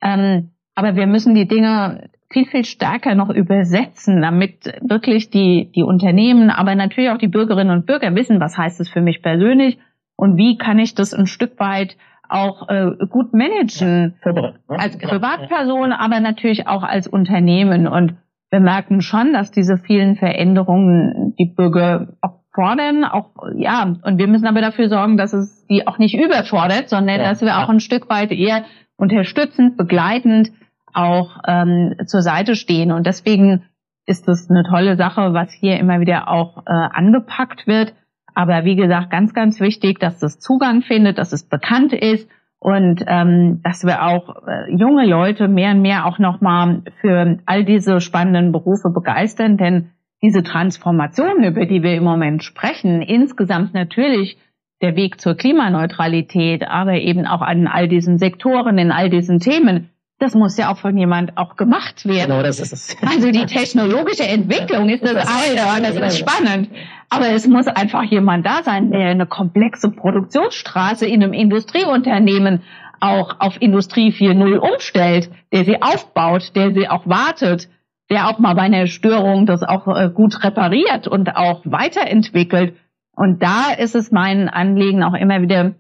Ähm, 0.02 0.52
aber 0.76 0.96
wir 0.96 1.08
müssen 1.08 1.34
die 1.34 1.48
Dinge 1.48 2.10
viel, 2.30 2.46
viel 2.46 2.66
stärker 2.66 3.16
noch 3.16 3.30
übersetzen, 3.30 4.22
damit 4.22 4.66
wirklich 4.82 5.30
die, 5.30 5.72
die 5.74 5.84
Unternehmen, 5.84 6.50
aber 6.50 6.76
natürlich 6.76 7.10
auch 7.10 7.18
die 7.18 7.30
Bürgerinnen 7.30 7.72
und 7.72 7.86
Bürger 7.86 8.14
wissen, 8.16 8.42
was 8.42 8.58
heißt 8.58 8.82
es 8.82 8.90
für 8.90 9.02
mich 9.02 9.22
persönlich 9.22 9.80
und 10.18 10.36
wie 10.36 10.58
kann 10.58 10.78
ich 10.78 10.94
das 10.94 11.14
ein 11.14 11.28
Stück 11.28 11.60
weit 11.60 11.96
auch 12.30 12.70
äh, 12.70 12.92
gut 13.10 13.34
managen 13.34 14.16
ja, 14.24 14.54
als 14.68 14.98
Privatperson, 14.98 15.92
aber 15.92 16.20
natürlich 16.20 16.68
auch 16.68 16.84
als 16.84 17.08
Unternehmen. 17.08 17.88
Und 17.88 18.18
wir 18.50 18.60
merken 18.60 19.02
schon, 19.02 19.34
dass 19.34 19.52
diese 19.52 19.78
vielen 19.78 20.16
Veränderungen 20.16 21.36
die 21.38 21.54
Bürger 21.56 22.16
auch 22.22 22.40
fordern, 22.54 23.04
auch 23.04 23.32
ja, 23.56 23.84
und 23.84 24.18
wir 24.18 24.28
müssen 24.28 24.48
aber 24.48 24.62
dafür 24.62 24.90
sorgen, 24.90 25.16
dass 25.16 25.32
es 25.34 25.68
die 25.68 25.86
auch 25.86 26.00
nicht 26.00 26.16
überfordert, 26.16 26.90
sondern 26.90 27.20
ja, 27.20 27.30
dass 27.30 27.42
wir 27.42 27.60
auch 27.60 27.70
ein 27.70 27.80
Stück 27.80 28.10
weit 28.10 28.32
eher 28.32 28.64
unterstützend, 28.98 29.78
begleitend 29.78 30.52
auch 30.94 31.38
ähm, 31.46 31.96
zur 32.08 32.22
Seite 32.22 32.56
stehen. 32.56 32.92
Und 32.92 33.06
deswegen 33.06 33.64
ist 34.08 34.28
das 34.28 34.50
eine 34.50 34.64
tolle 34.64 34.96
Sache, 34.96 35.34
was 35.34 35.52
hier 35.52 35.78
immer 35.78 36.00
wieder 36.00 36.30
auch 36.30 36.58
äh, 36.66 36.72
angepackt 36.72 37.68
wird. 37.68 37.94
Aber 38.38 38.66
wie 38.66 38.76
gesagt, 38.76 39.10
ganz, 39.10 39.34
ganz 39.34 39.60
wichtig, 39.60 39.98
dass 40.00 40.20
das 40.20 40.38
Zugang 40.38 40.84
findet, 40.84 41.18
dass 41.18 41.34
es 41.34 41.50
bekannt 41.50 41.92
ist 41.92 42.30
und 42.60 43.04
ähm, 43.08 43.62
dass 43.64 43.84
wir 43.84 44.04
auch 44.04 44.30
äh, 44.46 44.72
junge 44.78 45.08
Leute 45.08 45.48
mehr 45.48 45.72
und 45.72 45.82
mehr 45.82 46.06
auch 46.06 46.20
nochmal 46.20 46.84
für 47.02 47.40
all 47.48 47.66
diese 47.66 48.00
spannenden 48.00 48.52
Berufe 48.52 48.92
begeistern. 48.94 49.58
Denn 49.58 49.90
diese 50.22 50.44
Transformation, 50.44 51.44
über 51.44 51.66
die 51.66 51.82
wir 51.82 51.96
im 51.96 52.04
Moment 52.04 52.44
sprechen, 52.44 53.02
insgesamt 53.02 53.74
natürlich 53.74 54.38
der 54.84 54.96
Weg 54.96 55.20
zur 55.20 55.34
Klimaneutralität, 55.34 56.68
aber 56.68 56.94
eben 56.94 57.26
auch 57.26 57.42
an 57.42 57.66
all 57.66 57.88
diesen 57.88 58.20
Sektoren, 58.20 58.78
in 58.78 58.92
all 58.92 59.10
diesen 59.10 59.40
Themen, 59.40 59.90
das 60.20 60.34
muss 60.34 60.58
ja 60.58 60.72
auch 60.72 60.78
von 60.78 60.98
jemand 60.98 61.38
auch 61.38 61.56
gemacht 61.56 62.06
werden. 62.06 62.32
Genau, 62.32 62.42
das 62.42 62.60
ist 62.60 62.74
es. 62.74 62.98
Also 63.08 63.32
die 63.32 63.46
technologische 63.46 64.28
Entwicklung 64.28 64.90
ist 64.90 65.04
das, 65.04 65.14
das 65.14 65.28
eine, 65.28 65.94
das 65.94 66.14
ist 66.14 66.20
spannend. 66.20 66.70
Aber 67.10 67.30
es 67.30 67.48
muss 67.48 67.68
einfach 67.68 68.04
jemand 68.04 68.46
da 68.46 68.64
sein, 68.64 68.92
der 68.92 69.10
eine 69.10 69.28
komplexe 69.28 69.92
Produktionsstraße 69.92 71.06
in 71.06 71.24
einem 71.24 71.34
Industrieunternehmen 71.34 72.64
auch 73.00 73.40
auf 73.40 73.62
Industrie 73.62 74.12
4.0 74.12 74.58
umstellt, 74.58 75.30
der 75.54 75.66
sie 75.66 75.82
aufbaut, 75.82 76.56
der 76.56 76.74
sie 76.74 76.90
auch 76.90 77.08
wartet, 77.08 77.70
der 78.10 78.28
auch 78.28 78.40
mal 78.40 78.56
bei 78.56 78.64
einer 78.64 78.88
Störung 78.88 79.46
das 79.46 79.62
auch 79.62 79.88
äh, 79.88 80.10
gut 80.10 80.44
repariert 80.44 81.08
und 81.08 81.36
auch 81.36 81.62
weiterentwickelt. 81.66 82.76
Und 83.16 83.44
da 83.44 83.74
ist 83.78 83.94
es 83.94 84.12
mein 84.12 84.50
Anliegen, 84.50 85.04
auch 85.04 85.14
immer 85.14 85.42
wieder 85.42 85.76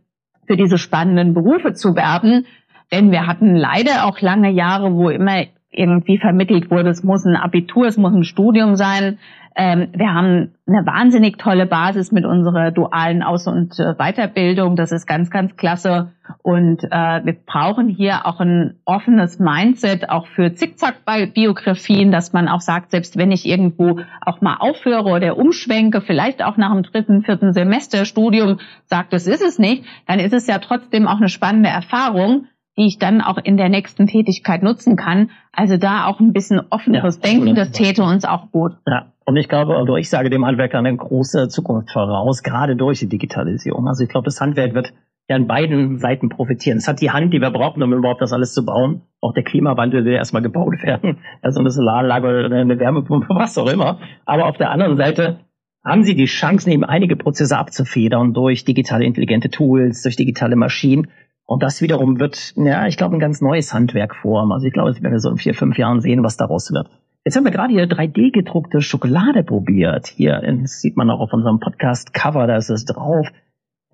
für 0.45 0.57
diese 0.57 0.77
spannenden 0.77 1.33
Berufe 1.33 1.73
zu 1.73 1.95
werben, 1.95 2.45
denn 2.91 3.11
wir 3.11 3.27
hatten 3.27 3.55
leider 3.55 4.05
auch 4.05 4.21
lange 4.21 4.51
Jahre, 4.51 4.93
wo 4.93 5.09
immer 5.09 5.43
irgendwie 5.69 6.17
vermittelt 6.17 6.71
wurde, 6.71 6.89
es 6.89 7.03
muss 7.03 7.25
ein 7.25 7.35
Abitur, 7.35 7.87
es 7.87 7.97
muss 7.97 8.13
ein 8.13 8.23
Studium 8.23 8.75
sein. 8.75 9.19
Ähm, 9.59 9.89
wir 9.93 10.13
haben 10.13 10.53
eine 10.67 10.85
wahnsinnig 10.85 11.39
tolle 11.39 11.65
Basis 11.65 12.11
mit 12.11 12.25
unserer 12.25 12.71
dualen 12.71 13.23
Aus- 13.23 13.47
und 13.47 13.79
äh, 13.79 13.95
Weiterbildung. 13.95 14.75
Das 14.75 14.91
ist 14.91 15.07
ganz, 15.07 15.31
ganz 15.31 15.55
klasse. 15.55 16.11
Und 16.43 16.83
äh, 16.83 17.25
wir 17.25 17.35
brauchen 17.45 17.89
hier 17.89 18.27
auch 18.27 18.39
ein 18.39 18.75
offenes 18.85 19.39
Mindset, 19.39 20.09
auch 20.09 20.27
für 20.27 20.53
Zickzack-Biografien, 20.53 22.11
dass 22.11 22.33
man 22.33 22.47
auch 22.47 22.61
sagt, 22.61 22.91
selbst 22.91 23.17
wenn 23.17 23.31
ich 23.31 23.47
irgendwo 23.47 23.99
auch 24.21 24.41
mal 24.41 24.57
aufhöre 24.59 25.09
oder 25.09 25.37
umschwenke, 25.37 26.01
vielleicht 26.01 26.43
auch 26.43 26.57
nach 26.57 26.73
dem 26.73 26.83
dritten, 26.83 27.23
vierten 27.23 27.51
Semester 27.51 28.05
Studium 28.05 28.59
sagt, 28.85 29.11
das 29.11 29.25
ist 29.25 29.41
es 29.41 29.57
nicht, 29.57 29.85
dann 30.05 30.19
ist 30.19 30.33
es 30.33 30.45
ja 30.45 30.59
trotzdem 30.59 31.07
auch 31.07 31.17
eine 31.17 31.29
spannende 31.29 31.69
Erfahrung 31.69 32.45
die 32.77 32.85
ich 32.85 32.99
dann 32.99 33.21
auch 33.21 33.37
in 33.37 33.57
der 33.57 33.69
nächsten 33.69 34.07
Tätigkeit 34.07 34.61
nutzen 34.61 34.95
kann. 34.95 35.31
Also 35.51 35.77
da 35.77 36.05
auch 36.05 36.19
ein 36.19 36.31
bisschen 36.31 36.61
offeneres 36.69 37.19
ja, 37.23 37.31
Denken, 37.31 37.55
das 37.55 37.71
täte 37.71 38.03
uns 38.03 38.23
auch 38.23 38.51
gut. 38.51 38.73
Ja, 38.85 39.07
und 39.25 39.35
ich 39.35 39.49
glaube, 39.49 39.77
oder 39.77 39.95
ich 39.95 40.09
sage 40.09 40.29
dem 40.29 40.45
Handwerker 40.45 40.77
eine 40.77 40.95
große 40.95 41.47
Zukunft 41.49 41.91
voraus, 41.91 42.43
gerade 42.43 42.75
durch 42.75 42.99
die 42.99 43.09
Digitalisierung. 43.09 43.87
Also 43.87 44.03
ich 44.03 44.09
glaube, 44.09 44.25
das 44.25 44.39
Handwerk 44.39 44.75
wird 44.75 44.93
ja 45.27 45.35
an 45.35 45.47
beiden 45.47 45.97
Seiten 45.97 46.29
profitieren. 46.29 46.77
Es 46.77 46.87
hat 46.87 47.01
die 47.01 47.11
Hand, 47.11 47.33
die 47.33 47.41
wir 47.41 47.51
brauchen, 47.51 47.81
um 47.81 47.93
überhaupt 47.93 48.21
das 48.21 48.31
alles 48.31 48.53
zu 48.53 48.63
bauen. 48.63 49.01
Auch 49.19 49.33
der 49.33 49.43
Klimawandel 49.43 50.05
will 50.05 50.13
erstmal 50.13 50.43
gebaut 50.43 50.75
werden. 50.83 51.17
Also 51.41 51.59
eine 51.59 51.71
Solaranlage 51.71 52.45
oder 52.45 52.55
eine 52.55 52.79
Wärmepumpe, 52.79 53.27
was 53.29 53.57
auch 53.57 53.67
immer. 53.67 53.99
Aber 54.25 54.45
auf 54.45 54.57
der 54.57 54.69
anderen 54.69 54.97
Seite 54.97 55.39
haben 55.83 56.03
Sie 56.03 56.15
die 56.15 56.25
Chance, 56.25 56.69
eben 56.69 56.83
einige 56.83 57.15
Prozesse 57.15 57.57
abzufedern 57.57 58.33
durch 58.33 58.65
digitale 58.65 59.05
intelligente 59.05 59.49
Tools, 59.49 60.03
durch 60.03 60.15
digitale 60.15 60.55
Maschinen 60.55 61.07
und 61.47 61.63
das 61.63 61.81
wiederum 61.81 62.19
wird, 62.19 62.53
ja, 62.57 62.87
ich 62.87 62.97
glaube, 62.97 63.15
ein 63.15 63.19
ganz 63.19 63.39
neues 63.39 63.73
Handwerk 63.73 64.15
formen. 64.17 64.51
Also 64.51 64.67
ich 64.67 64.73
glaube, 64.73 64.93
wenn 64.99 65.11
wir 65.11 65.19
so 65.19 65.29
in 65.29 65.37
vier, 65.37 65.53
fünf 65.53 65.77
Jahren 65.77 66.01
sehen, 66.01 66.21
was 66.21 66.35
daraus 66.35 66.71
wird. 66.71 66.89
Jetzt 67.23 67.37
haben 67.37 67.45
wir 67.45 67.51
gerade 67.51 67.73
hier 67.73 67.87
3D-gedruckte 67.87 68.81
Schokolade 68.81 69.43
probiert. 69.43 70.07
Hier 70.07 70.41
das 70.61 70.81
sieht 70.81 70.97
man 70.97 71.09
auch 71.09 71.21
auf 71.21 71.31
unserem 71.31 71.59
Podcast-Cover, 71.59 72.47
da 72.47 72.57
ist 72.57 72.69
es 72.69 72.83
drauf. 72.83 73.27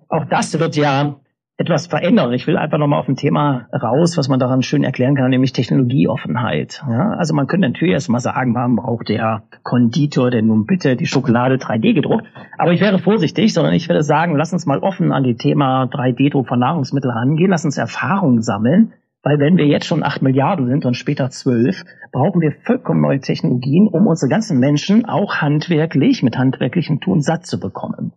Auch 0.08 0.24
das 0.26 0.58
wird 0.58 0.74
ja 0.74 1.20
etwas 1.56 1.86
verändern. 1.86 2.32
Ich 2.32 2.46
will 2.46 2.56
einfach 2.56 2.78
nochmal 2.78 2.98
auf 2.98 3.08
ein 3.08 3.14
Thema 3.14 3.68
raus, 3.72 4.18
was 4.18 4.28
man 4.28 4.40
daran 4.40 4.62
schön 4.62 4.82
erklären 4.82 5.14
kann, 5.14 5.30
nämlich 5.30 5.52
Technologieoffenheit. 5.52 6.82
Ja, 6.88 7.12
also 7.12 7.32
man 7.32 7.46
könnte 7.46 7.68
natürlich 7.68 7.94
erstmal 7.94 8.20
sagen, 8.20 8.52
man 8.52 8.74
braucht 8.74 9.08
der 9.08 9.44
Konditor 9.62 10.30
denn 10.30 10.48
nun 10.48 10.66
bitte 10.66 10.96
die 10.96 11.06
Schokolade 11.06 11.56
3D 11.56 11.94
gedruckt. 11.94 12.26
Aber 12.58 12.72
ich 12.72 12.80
wäre 12.80 12.98
vorsichtig, 12.98 13.54
sondern 13.54 13.72
ich 13.72 13.88
würde 13.88 14.02
sagen, 14.02 14.34
lass 14.36 14.52
uns 14.52 14.66
mal 14.66 14.80
offen 14.80 15.12
an 15.12 15.22
die 15.22 15.36
Thema 15.36 15.84
3D-Druck 15.84 16.48
von 16.48 16.58
Nahrungsmitteln 16.58 17.14
rangehen, 17.14 17.50
lass 17.50 17.64
uns 17.64 17.78
Erfahrungen 17.78 18.42
sammeln. 18.42 18.92
Weil 19.22 19.38
wenn 19.38 19.56
wir 19.56 19.66
jetzt 19.66 19.86
schon 19.86 20.02
acht 20.02 20.20
Milliarden 20.20 20.66
sind 20.66 20.84
und 20.84 20.94
später 20.94 21.30
zwölf, 21.30 21.82
brauchen 22.12 22.42
wir 22.42 22.52
vollkommen 22.66 23.00
neue 23.00 23.20
Technologien, 23.20 23.88
um 23.88 24.06
unsere 24.06 24.28
ganzen 24.28 24.58
Menschen 24.58 25.06
auch 25.06 25.36
handwerklich, 25.36 26.22
mit 26.22 26.36
handwerklichem 26.36 27.00
Tun 27.00 27.22
satt 27.22 27.46
zu 27.46 27.58
bekommen. 27.58 28.12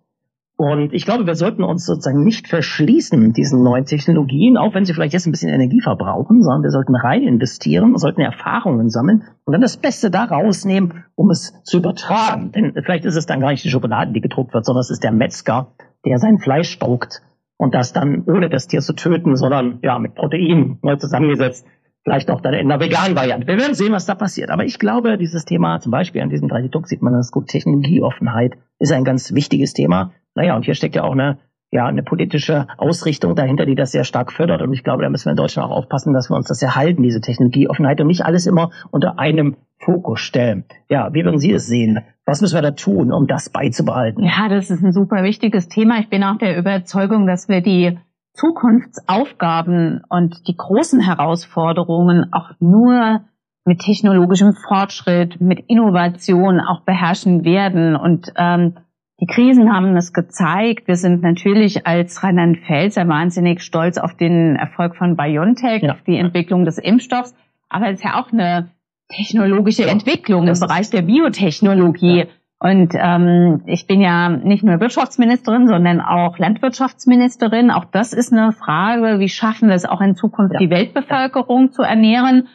Und 0.60 0.92
ich 0.92 1.06
glaube, 1.06 1.28
wir 1.28 1.36
sollten 1.36 1.64
uns 1.64 1.86
sozusagen 1.86 2.24
nicht 2.24 2.48
verschließen 2.48 3.32
diesen 3.32 3.62
neuen 3.62 3.86
Technologien, 3.86 4.58
auch 4.58 4.74
wenn 4.74 4.86
sie 4.86 4.94
vielleicht 4.96 5.14
jetzt 5.14 5.28
ein 5.28 5.32
bisschen 5.32 5.54
Energie 5.54 5.82
verbrauchen, 5.82 6.42
sondern 6.42 6.64
wir 6.64 6.72
sollten 6.72 6.96
rein 6.96 7.22
investieren, 7.22 7.96
sollten 7.96 8.22
Erfahrungen 8.22 8.90
sammeln 8.90 9.24
und 9.46 9.54
dann 9.54 9.62
das 9.62 9.78
Beste 9.78 10.10
da 10.10 10.24
rausnehmen, 10.24 11.06
um 11.14 11.30
es 11.30 11.54
zu 11.64 11.78
übertragen. 11.78 12.52
Denn 12.54 12.74
vielleicht 12.84 13.06
ist 13.06 13.16
es 13.16 13.28
dann 13.28 13.40
gar 13.40 13.52
nicht 13.52 13.64
die 13.64 13.70
Schokolade, 13.70 14.14
die 14.14 14.22
gedruckt 14.22 14.56
wird, 14.56 14.66
sondern 14.66 14.82
es 14.82 14.90
ist 14.90 15.04
der 15.04 15.12
Metzger, 15.12 15.76
der 16.06 16.18
sein 16.18 16.40
Fleisch 16.40 16.80
druckt 16.80 17.22
und 17.58 17.76
das 17.76 17.94
dann 17.94 18.24
ohne 18.26 18.50
das 18.50 18.66
Tier 18.66 18.82
zu 18.82 18.94
töten, 18.94 19.36
sondern 19.36 19.78
ja 19.84 20.00
mit 20.00 20.16
Protein 20.16 20.80
neu 20.82 20.96
zusammengesetzt 20.96 21.68
vielleicht 22.08 22.32
auch 22.32 22.40
dann 22.40 22.54
in 22.54 22.72
einer 22.72 22.80
veganen 22.80 23.18
Variante. 23.18 23.46
Wir 23.48 23.58
werden 23.58 23.76
sehen, 23.76 23.92
was 23.92 24.06
da 24.06 24.16
passiert. 24.16 24.50
Aber 24.50 24.64
ich 24.64 24.80
glaube, 24.80 25.18
dieses 25.18 25.44
Thema, 25.44 25.82
zum 25.82 25.92
Beispiel 25.92 26.22
an 26.22 26.30
diesem 26.30 26.48
3D-Druck 26.48 26.88
sieht 26.88 27.02
man 27.02 27.12
das 27.12 27.32
gut, 27.32 27.48
Technologieoffenheit 27.48 28.54
ist 28.80 28.94
ein 28.94 29.04
ganz 29.04 29.34
wichtiges 29.34 29.74
Thema. 29.74 30.14
Naja, 30.38 30.56
und 30.56 30.66
hier 30.66 30.76
steckt 30.76 30.96
ja 30.96 31.04
auch 31.04 31.14
eine, 31.14 31.40
ja, 31.72 31.88
eine 31.88 32.04
politische 32.04 32.68
Ausrichtung 32.78 33.36
dahinter, 33.36 33.66
die 33.66 33.74
das 33.74 33.92
sehr 33.92 34.04
stark 34.04 34.32
fördert. 34.32 34.62
Und 34.62 34.72
ich 34.72 34.84
glaube, 34.84 35.02
da 35.02 35.10
müssen 35.10 35.26
wir 35.26 35.32
in 35.32 35.38
Deutschland 35.38 35.70
auch 35.70 35.76
aufpassen, 35.76 36.14
dass 36.14 36.30
wir 36.30 36.38
uns 36.38 36.48
das 36.48 36.62
erhalten, 36.62 37.02
diese 37.02 37.20
Technologieoffenheit 37.20 38.00
und 38.00 38.08
nicht 38.08 38.24
alles 38.24 38.46
immer 38.46 38.70
unter 38.92 39.18
einem 39.18 39.58
Fokus 39.80 40.20
stellen. 40.20 40.66
Ja, 40.90 41.14
wie 41.14 41.26
würden 41.26 41.40
Sie 41.40 41.52
es 41.52 41.66
sehen? 41.66 42.00
Was 42.26 42.42
müssen 42.42 42.56
wir 42.56 42.62
da 42.62 42.72
tun, 42.72 43.12
um 43.12 43.26
das 43.26 43.50
beizubehalten? 43.50 44.24
Ja, 44.24 44.48
das 44.48 44.70
ist 44.70 44.84
ein 44.84 44.92
super 44.92 45.24
wichtiges 45.24 45.70
Thema. 45.70 46.00
Ich 46.00 46.10
bin 46.10 46.24
auch 46.24 46.38
der 46.38 46.58
Überzeugung, 46.58 47.26
dass 47.26 47.50
wir 47.50 47.62
die 47.62 47.98
Zukunftsaufgaben 48.34 50.04
und 50.10 50.48
die 50.48 50.56
großen 50.56 51.00
Herausforderungen 51.00 52.32
auch 52.32 52.52
nur 52.60 53.22
mit 53.66 53.80
technologischem 53.80 54.54
Fortschritt, 54.54 55.42
mit 55.42 55.60
Innovation 55.68 56.60
auch 56.62 56.82
beherrschen 56.82 57.44
werden. 57.44 57.96
Und 57.96 58.32
ähm, 58.38 58.76
die 59.20 59.26
Krisen 59.26 59.74
haben 59.74 59.96
es 59.98 60.14
gezeigt. 60.14 60.88
Wir 60.88 60.96
sind 60.96 61.24
natürlich 61.24 61.88
als 61.88 62.24
Rheinland-Pfälzer 62.24 63.08
wahnsinnig 63.08 63.62
stolz 63.62 63.98
auf 63.98 64.16
den 64.16 64.56
Erfolg 64.56 64.96
von 64.96 65.16
BioNTech, 65.16 65.82
ja. 65.82 65.94
auf 65.94 66.04
die 66.06 66.18
Entwicklung 66.18 66.66
des 66.66 66.78
Impfstoffs. 66.78 67.36
Aber 67.68 67.88
es 67.88 67.96
ist 67.96 68.04
ja 68.04 68.22
auch 68.22 68.32
eine 68.32 68.70
technologische 69.10 69.84
ja. 69.84 69.90
Entwicklung 69.90 70.48
im 70.48 70.60
Bereich 70.60 70.92
der 70.92 71.02
Biotechnologie. 71.02 72.20
Ja. 72.20 72.26
Und 72.60 72.94
ähm, 72.96 73.62
ich 73.66 73.88
bin 73.88 74.02
ja 74.02 74.30
nicht 74.30 74.64
nur 74.64 74.80
Wirtschaftsministerin, 74.80 75.68
sondern 75.68 76.00
auch 76.02 76.38
Landwirtschaftsministerin. 76.38 77.72
Auch 77.72 77.86
das 77.86 78.14
ist 78.14 78.34
eine 78.34 78.52
Frage, 78.52 79.20
wie 79.20 79.30
schaffen 79.30 79.70
wir 79.70 79.76
es 79.76 79.86
auch 79.86 80.02
in 80.02 80.16
Zukunft, 80.16 80.60
die 80.60 80.70
Weltbevölkerung 80.70 81.72
zu 81.72 81.82
ernähren? 81.82 82.48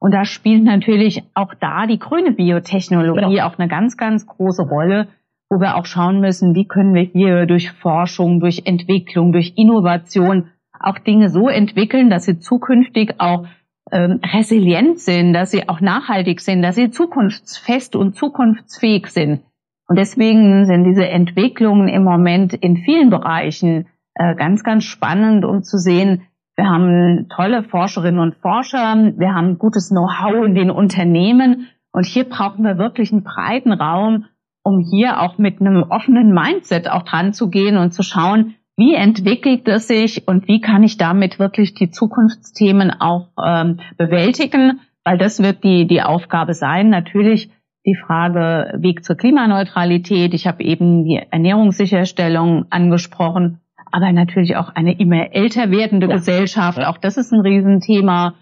Und 0.00 0.14
da 0.14 0.24
spielt 0.24 0.62
natürlich 0.62 1.24
auch 1.34 1.54
da 1.58 1.86
die 1.86 1.98
grüne 1.98 2.32
Biotechnologie 2.32 3.42
auch 3.42 3.58
eine 3.58 3.68
ganz, 3.68 3.96
ganz 3.96 4.26
große 4.26 4.62
Rolle 4.62 5.08
wo 5.50 5.60
wir 5.60 5.76
auch 5.76 5.86
schauen 5.86 6.20
müssen, 6.20 6.54
wie 6.54 6.66
können 6.66 6.94
wir 6.94 7.02
hier 7.02 7.46
durch 7.46 7.72
Forschung, 7.72 8.40
durch 8.40 8.62
Entwicklung, 8.66 9.32
durch 9.32 9.54
Innovation 9.56 10.48
auch 10.78 10.98
Dinge 10.98 11.30
so 11.30 11.48
entwickeln, 11.48 12.10
dass 12.10 12.24
sie 12.24 12.38
zukünftig 12.38 13.14
auch 13.18 13.46
ähm, 13.90 14.20
resilient 14.34 15.00
sind, 15.00 15.32
dass 15.32 15.50
sie 15.50 15.68
auch 15.68 15.80
nachhaltig 15.80 16.40
sind, 16.40 16.62
dass 16.62 16.74
sie 16.74 16.90
zukunftsfest 16.90 17.96
und 17.96 18.14
zukunftsfähig 18.14 19.06
sind. 19.06 19.40
Und 19.88 19.98
deswegen 19.98 20.66
sind 20.66 20.84
diese 20.84 21.08
Entwicklungen 21.08 21.88
im 21.88 22.04
Moment 22.04 22.52
in 22.52 22.76
vielen 22.76 23.08
Bereichen 23.08 23.86
äh, 24.14 24.34
ganz, 24.34 24.62
ganz 24.62 24.84
spannend, 24.84 25.44
um 25.44 25.62
zu 25.62 25.78
sehen, 25.78 26.22
Wir 26.58 26.68
haben 26.68 27.28
tolle 27.28 27.62
Forscherinnen 27.62 28.18
und 28.18 28.34
Forscher. 28.34 29.12
Wir 29.16 29.32
haben 29.32 29.58
gutes 29.58 29.90
Know-how 29.90 30.44
in 30.44 30.56
den 30.56 30.72
Unternehmen. 30.72 31.68
Und 31.92 32.04
hier 32.04 32.24
brauchen 32.24 32.64
wir 32.64 32.78
wirklich 32.78 33.12
einen 33.12 33.22
breiten 33.22 33.72
Raum, 33.72 34.24
um 34.68 34.80
hier 34.80 35.22
auch 35.22 35.38
mit 35.38 35.62
einem 35.62 35.82
offenen 35.82 36.34
Mindset 36.34 36.90
auch 36.90 37.02
dran 37.02 37.32
zu 37.32 37.48
gehen 37.48 37.78
und 37.78 37.92
zu 37.92 38.02
schauen, 38.02 38.54
wie 38.76 38.94
entwickelt 38.94 39.66
es 39.66 39.88
sich 39.88 40.28
und 40.28 40.46
wie 40.46 40.60
kann 40.60 40.84
ich 40.84 40.98
damit 40.98 41.38
wirklich 41.38 41.72
die 41.72 41.90
Zukunftsthemen 41.90 42.92
auch 42.92 43.28
ähm, 43.42 43.80
bewältigen, 43.96 44.80
weil 45.04 45.16
das 45.16 45.42
wird 45.42 45.64
die, 45.64 45.86
die 45.86 46.02
Aufgabe 46.02 46.52
sein. 46.52 46.90
Natürlich 46.90 47.50
die 47.86 47.96
Frage 47.96 48.74
Weg 48.78 49.04
zur 49.04 49.16
Klimaneutralität. 49.16 50.34
Ich 50.34 50.46
habe 50.46 50.62
eben 50.62 51.04
die 51.04 51.20
Ernährungssicherstellung 51.30 52.66
angesprochen, 52.68 53.60
aber 53.90 54.12
natürlich 54.12 54.56
auch 54.56 54.68
eine 54.74 54.98
immer 54.98 55.32
älter 55.32 55.70
werdende 55.70 56.08
ja. 56.08 56.16
Gesellschaft. 56.16 56.78
Auch 56.84 56.98
das 56.98 57.16
ist 57.16 57.32
ein 57.32 57.40
Riesenthema, 57.40 58.34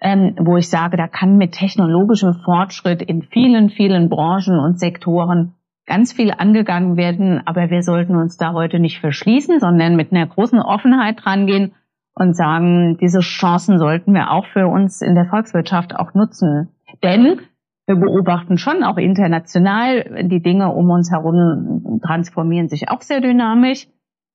ähm, 0.00 0.34
wo 0.40 0.56
ich 0.56 0.70
sage, 0.70 0.96
da 0.96 1.08
kann 1.08 1.36
mit 1.36 1.52
technologischem 1.52 2.34
Fortschritt 2.42 3.02
in 3.02 3.22
vielen, 3.22 3.68
vielen 3.68 4.08
Branchen 4.08 4.58
und 4.58 4.80
Sektoren 4.80 5.54
ganz 5.86 6.12
viel 6.12 6.32
angegangen 6.32 6.96
werden, 6.96 7.42
aber 7.46 7.70
wir 7.70 7.82
sollten 7.82 8.16
uns 8.16 8.36
da 8.36 8.52
heute 8.52 8.78
nicht 8.78 9.00
verschließen, 9.00 9.60
sondern 9.60 9.96
mit 9.96 10.12
einer 10.12 10.26
großen 10.26 10.60
Offenheit 10.60 11.26
rangehen 11.26 11.72
und 12.14 12.34
sagen, 12.34 12.96
diese 13.00 13.20
Chancen 13.20 13.78
sollten 13.78 14.14
wir 14.14 14.30
auch 14.30 14.46
für 14.46 14.66
uns 14.66 15.02
in 15.02 15.14
der 15.14 15.26
Volkswirtschaft 15.26 15.96
auch 15.96 16.14
nutzen. 16.14 16.68
Denn 17.02 17.40
wir 17.86 17.96
beobachten 17.96 18.56
schon 18.56 18.82
auch 18.82 18.96
international, 18.96 20.26
die 20.28 20.40
Dinge 20.40 20.72
um 20.72 20.88
uns 20.90 21.10
herum 21.10 22.00
transformieren 22.02 22.68
sich 22.68 22.88
auch 22.88 23.02
sehr 23.02 23.20
dynamisch. 23.20 23.88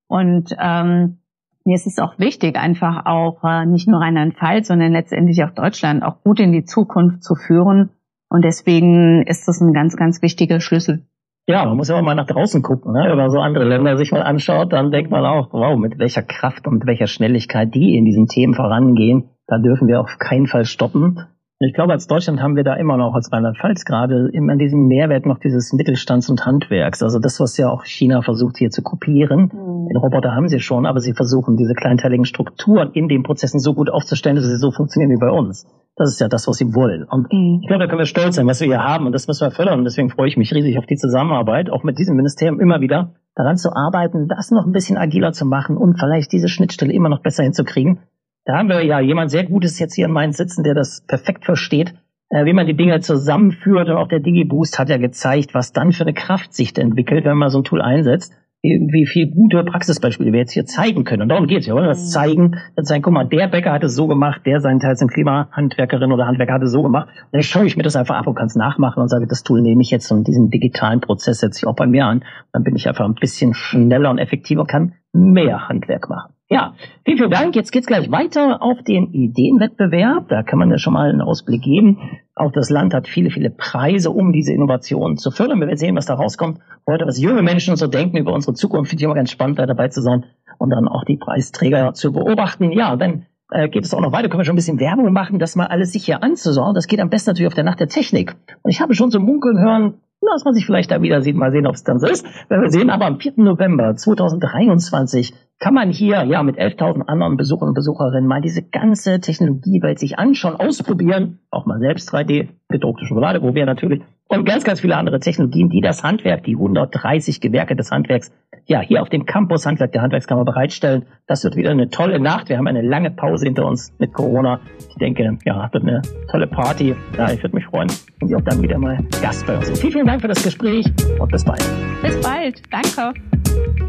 Und 0.08 0.56
ähm, 0.60 1.20
mir 1.66 1.76
ist 1.76 1.88
es 1.88 2.00
auch 2.00 2.20
wichtig, 2.20 2.58
einfach 2.58 3.06
auch 3.06 3.44
äh, 3.44 3.66
nicht 3.66 3.88
nur 3.88 4.02
Rheinland-Pfalz, 4.02 4.68
sondern 4.68 4.92
letztendlich 4.92 5.44
auch 5.44 5.52
Deutschland 5.52 6.04
auch 6.04 6.22
gut 6.24 6.40
in 6.40 6.52
die 6.52 6.66
Zukunft 6.66 7.24
zu 7.24 7.36
führen. 7.36 7.90
Und 8.30 8.44
deswegen 8.46 9.24
ist 9.26 9.48
das 9.48 9.62
ein 9.62 9.74
ganz, 9.74 9.96
ganz 9.96 10.22
wichtiger 10.22 10.60
Schlüssel. 10.60 11.06
Ja, 11.50 11.66
man 11.66 11.78
muss 11.78 11.88
ja 11.88 11.96
auch 11.96 12.04
mal 12.04 12.14
nach 12.14 12.28
draußen 12.28 12.62
gucken. 12.62 12.94
Ne? 12.94 13.06
Wenn 13.10 13.18
man 13.18 13.32
so 13.32 13.40
andere 13.40 13.64
Länder 13.64 13.98
sich 13.98 14.12
mal 14.12 14.22
anschaut, 14.22 14.72
dann 14.72 14.92
denkt 14.92 15.10
man 15.10 15.26
auch, 15.26 15.52
wow, 15.52 15.76
mit 15.80 15.98
welcher 15.98 16.22
Kraft 16.22 16.68
und 16.68 16.76
mit 16.76 16.86
welcher 16.86 17.08
Schnelligkeit 17.08 17.74
die 17.74 17.98
in 17.98 18.06
diesen 18.06 18.28
Themen 18.28 18.54
vorangehen. 18.54 19.32
Da 19.48 19.58
dürfen 19.58 19.88
wir 19.88 20.00
auf 20.00 20.20
keinen 20.20 20.46
Fall 20.46 20.66
stoppen. 20.66 21.26
Ich 21.62 21.74
glaube, 21.74 21.92
als 21.92 22.08
Deutschland 22.08 22.42
haben 22.42 22.56
wir 22.56 22.64
da 22.64 22.76
immer 22.76 22.96
noch, 22.96 23.14
als 23.14 23.34
Rheinland-Pfalz 23.34 23.84
gerade, 23.84 24.30
immer 24.32 24.56
diesen 24.56 24.88
Mehrwert 24.88 25.26
noch 25.26 25.40
dieses 25.40 25.74
Mittelstands- 25.74 26.30
und 26.30 26.46
Handwerks. 26.46 27.04
Also 27.04 27.20
das, 27.20 27.42
was 27.42 27.58
ja 27.58 27.70
auch 27.70 27.84
China 27.84 28.22
versucht 28.22 28.58
hier 28.58 28.70
zu 28.70 28.82
kopieren. 28.82 29.52
Mhm. 29.52 29.88
Den 29.90 29.98
Roboter 29.98 30.32
haben 30.32 30.48
sie 30.48 30.62
schon, 30.62 30.86
aber 30.86 31.02
sie 31.02 31.12
versuchen 31.14 31.58
diese 31.58 31.74
kleinteiligen 31.74 32.24
Strukturen 32.24 32.92
in 32.94 33.10
den 33.10 33.24
Prozessen 33.24 33.60
so 33.60 33.74
gut 33.74 33.90
aufzustellen, 33.90 34.38
dass 34.38 34.46
sie 34.46 34.56
so 34.56 34.72
funktionieren 34.72 35.12
wie 35.12 35.20
bei 35.20 35.30
uns. 35.30 35.68
Das 35.98 36.10
ist 36.10 36.22
ja 36.22 36.30
das, 36.30 36.48
was 36.48 36.56
sie 36.56 36.74
wollen. 36.74 37.04
Und 37.04 37.28
mhm. 37.34 37.60
ich 37.62 37.68
glaube, 37.68 37.84
da 37.84 37.88
können 37.90 38.00
wir 38.00 38.06
stolz 38.06 38.38
sein, 38.38 38.48
was 38.48 38.62
wir 38.62 38.68
hier 38.68 38.82
haben. 38.82 39.06
Und 39.06 39.12
das 39.12 39.28
müssen 39.28 39.46
wir 39.46 39.52
fördern. 39.52 39.80
Und 39.80 39.84
deswegen 39.84 40.10
freue 40.10 40.30
ich 40.30 40.38
mich 40.38 40.54
riesig 40.54 40.78
auf 40.78 40.86
die 40.86 40.96
Zusammenarbeit, 40.96 41.70
auch 41.70 41.84
mit 41.84 42.00
diesem 42.00 42.16
Ministerium 42.16 42.62
immer 42.62 42.80
wieder 42.80 43.16
daran 43.36 43.58
zu 43.58 43.76
arbeiten, 43.76 44.30
das 44.30 44.50
noch 44.52 44.66
ein 44.66 44.72
bisschen 44.72 44.98
agiler 44.98 45.34
zu 45.34 45.46
machen 45.46 45.76
und 45.76 46.00
vielleicht 46.00 46.32
diese 46.32 46.48
Schnittstelle 46.48 46.94
immer 46.94 47.10
noch 47.10 47.22
besser 47.22 47.44
hinzukriegen. 47.44 48.00
Da 48.46 48.58
haben 48.58 48.70
wir 48.70 48.84
ja 48.84 49.00
jemand 49.00 49.32
sehr 49.32 49.46
Gutes 49.46 49.80
jetzt 49.80 49.96
hier 49.96 50.06
in 50.06 50.12
Mainz 50.12 50.38
sitzen, 50.38 50.64
der 50.64 50.74
das 50.74 51.06
perfekt 51.08 51.46
versteht, 51.46 51.94
äh, 52.30 52.46
wie 52.46 52.54
man 52.54 52.68
die 52.68 52.76
Dinge 52.76 53.00
zusammenführt. 53.00 53.90
Und 53.90 53.96
auch 53.96 54.08
der 54.08 54.20
DigiBoost 54.20 54.80
hat 54.80 54.90
ja 54.90 54.98
gezeigt, 54.98 55.54
was 55.54 55.74
dann 55.74 55.92
für 55.92 56.04
eine 56.04 56.14
Kraft 56.14 56.54
sich 56.54 56.78
entwickelt, 56.78 57.26
wenn 57.26 57.38
man 57.38 57.50
so 57.50 57.60
ein 57.60 57.64
Tool 57.64 57.82
einsetzt 57.82 58.34
irgendwie 58.62 59.06
viel 59.06 59.32
gute 59.32 59.64
Praxisbeispiele 59.64 60.34
wir 60.34 60.40
jetzt 60.40 60.52
hier 60.52 60.66
zeigen 60.66 61.06
können. 61.06 61.24
Und 61.24 61.30
darum 61.30 61.48
geht's 61.48 61.66
ja, 61.66 61.74
oder? 61.74 61.88
Das 61.88 62.04
mhm. 62.04 62.10
zeigen, 62.10 62.56
das 62.76 62.88
zeigen, 62.88 63.04
guck 63.04 63.14
mal, 63.14 63.26
der 63.26 63.48
Bäcker 63.48 63.72
hat 63.72 63.84
es 63.84 63.96
so 63.96 64.08
gemacht, 64.08 64.42
der 64.46 64.60
seinen 64.60 64.80
Teil 64.80 64.98
sind 64.98 65.14
Klimahandwerkerin 65.14 66.12
oder 66.12 66.28
Handwerker 66.28 66.56
hat 66.56 66.64
es 66.64 66.72
so 66.72 66.84
gemacht. 66.84 67.08
Und 67.08 67.34
dann 67.34 67.44
schaue 67.44 67.66
ich 67.66 67.78
mir 67.78 67.84
das 67.84 67.96
einfach 67.96 68.16
ab 68.16 68.28
und 68.28 68.36
kann 68.36 68.48
es 68.48 68.56
nachmachen 68.56 69.02
und 69.02 69.08
sage, 69.08 69.28
das 69.28 69.44
Tool 69.44 69.62
nehme 69.62 69.82
ich 69.82 69.92
jetzt 69.92 70.12
und 70.12 70.28
diesen 70.28 70.50
digitalen 70.50 71.00
Prozess 71.00 71.40
setze 71.40 71.60
ich 71.60 71.68
auch 71.68 71.76
bei 71.76 71.88
mir 71.88 72.06
an. 72.06 72.26
Dann 72.52 72.64
bin 72.64 72.76
ich 72.76 72.88
einfach 72.88 73.06
ein 73.06 73.16
bisschen 73.16 73.54
schneller 73.54 74.10
und 74.10 74.18
effektiver, 74.18 74.66
kann 74.66 74.94
mehr 75.14 75.70
Handwerk 75.70 76.10
machen. 76.10 76.34
Ja, 76.52 76.74
vielen, 77.06 77.18
vielen 77.20 77.30
Dank. 77.30 77.56
Jetzt 77.56 77.72
geht's 77.72 77.86
gleich 77.86 78.10
weiter 78.10 78.64
auf 78.64 78.82
den 78.82 79.14
Ideenwettbewerb. 79.14 80.30
Da 80.30 80.42
kann 80.42 80.58
man 80.58 80.72
ja 80.72 80.80
schon 80.80 80.94
mal 80.94 81.08
einen 81.08 81.22
Ausblick 81.22 81.62
geben. 81.62 82.00
Auch 82.34 82.52
das 82.52 82.72
Land 82.72 82.96
hat 82.96 83.08
viele, 83.08 83.30
viele 83.30 83.52
Preise, 83.52 84.10
um 84.10 84.34
diese 84.34 84.52
Innovationen 84.52 85.18
zu 85.18 85.30
fördern. 85.30 85.60
Wir 85.60 85.68
werden 85.68 85.78
sehen, 85.78 85.96
was 85.96 86.08
da 86.08 86.16
rauskommt. 86.16 86.60
Heute, 86.88 87.06
was 87.06 87.20
junge 87.20 87.44
Menschen 87.44 87.76
so 87.76 87.86
denken 87.86 88.18
über 88.18 88.34
unsere 88.34 88.56
Zukunft, 88.56 88.90
finde 88.90 89.02
ich 89.02 89.06
immer 89.06 89.14
ganz 89.14 89.30
spannend, 89.30 89.60
da 89.60 89.68
dabei 89.68 89.90
zu 89.90 90.02
sein 90.02 90.26
und 90.58 90.72
dann 90.72 90.88
auch 90.88 91.04
die 91.04 91.18
Preisträger 91.18 91.94
zu 91.94 92.12
beobachten. 92.12 92.72
Ja, 92.72 92.96
dann 92.96 93.28
äh, 93.52 93.70
geht 93.70 93.86
es 93.86 93.94
auch 93.94 94.02
noch 94.02 94.12
weiter, 94.12 94.28
können 94.28 94.40
wir 94.40 94.46
schon 94.46 94.54
ein 94.54 94.56
bisschen 94.56 94.80
Werbung 94.80 95.14
machen, 95.14 95.38
das 95.38 95.56
mal 95.56 95.68
alles 95.68 95.92
sicher 95.92 96.24
anzusagen. 96.24 96.74
Das 96.74 96.88
geht 96.88 97.00
am 97.00 97.12
besten 97.12 97.30
natürlich 97.30 97.48
auf 97.48 97.54
der 97.54 97.64
Nacht 97.64 97.80
der 97.80 97.90
Technik. 97.90 98.36
Und 98.64 98.72
ich 98.72 98.82
habe 98.82 98.96
schon 98.96 99.12
so 99.12 99.20
munkeln 99.20 99.60
hören, 99.60 100.02
dass 100.22 100.46
man 100.46 100.56
sich 100.56 100.66
vielleicht 100.66 100.90
da 100.90 101.04
wieder 101.04 101.22
sieht. 101.22 101.36
Mal 101.36 101.52
sehen, 101.52 101.68
ob 101.68 101.76
es 101.76 101.84
dann 101.84 102.00
so 102.00 102.08
ist. 102.08 102.26
Wir 102.50 102.70
sehen, 102.72 102.90
aber 102.90 103.06
am 103.06 103.20
4. 103.20 103.34
November 103.38 103.96
2023 103.96 105.34
kann 105.60 105.74
man 105.74 105.92
hier 105.92 106.24
ja 106.24 106.42
mit 106.42 106.58
11.000 106.58 107.06
anderen 107.08 107.38
Besuchern 107.38 107.70
und 107.70 107.76
Besucherinnen 107.76 108.28
mal 108.28 108.42
diese 108.42 108.64
ganze 108.64 109.20
Technologiewelt 109.20 110.00
sich 110.00 110.18
anschauen, 110.18 110.56
ausprobieren, 110.56 111.40
auch 111.52 111.66
mal 111.66 111.80
selbst 111.80 112.14
3D 112.14 112.48
gedruckte 112.70 113.06
Schokolade 113.06 113.40
probieren 113.40 113.68
natürlich 113.68 114.02
und 114.30 114.46
ganz, 114.46 114.64
ganz 114.64 114.80
viele 114.80 114.96
andere 114.96 115.20
Technologien, 115.20 115.70
die 115.70 115.82
das 115.82 116.04
Handwerk, 116.04 116.44
die 116.44 116.56
130 116.56 117.42
Gewerke 117.42 117.76
des 117.76 117.90
Handwerks, 117.90 118.32
ja, 118.68 118.80
hier 118.80 119.02
auf 119.02 119.10
dem 119.10 119.26
Campus 119.26 119.66
Handwerk 119.66 119.92
der 119.92 120.04
Handwerkskammer 120.04 120.46
bereitstellen. 120.46 121.08
Das 121.26 121.44
wird 121.44 121.56
wieder 121.56 121.72
eine 121.72 121.90
tolle 121.90 122.20
Nacht. 122.20 122.48
Wir 122.48 122.60
haben 122.60 122.68
eine 122.68 122.84
lange 122.84 123.10
Pause 123.10 123.46
hinter 123.46 123.66
uns 123.66 123.92
mit 123.98 124.14
Corona. 124.14 124.60
Ich 124.78 124.96
denke, 124.98 125.36
ja, 125.46 125.74
wird 125.74 125.84
eine 125.84 126.04
tolle 126.30 126.46
Party. 126.46 126.96
Ja, 127.18 127.32
ich 127.32 127.42
würde 127.42 127.56
mich 127.56 127.66
freuen, 127.66 127.90
wenn 128.20 128.28
Sie 128.28 128.36
auch 128.36 128.42
dann 128.42 128.62
wieder 128.62 128.78
mal 128.78 129.00
Gast 129.20 129.48
bei 129.48 129.58
uns 129.58 129.66
sind. 129.66 129.80
Vielen, 129.80 129.94
vielen 129.94 130.08
Dank 130.08 130.22
für 130.22 130.28
das 130.28 130.44
Gespräch 130.44 130.86
und 131.20 131.32
bis 131.32 131.44
bald. 131.44 131.68
Bis 132.04 132.22
bald. 132.22 132.62
Danke. 132.72 133.89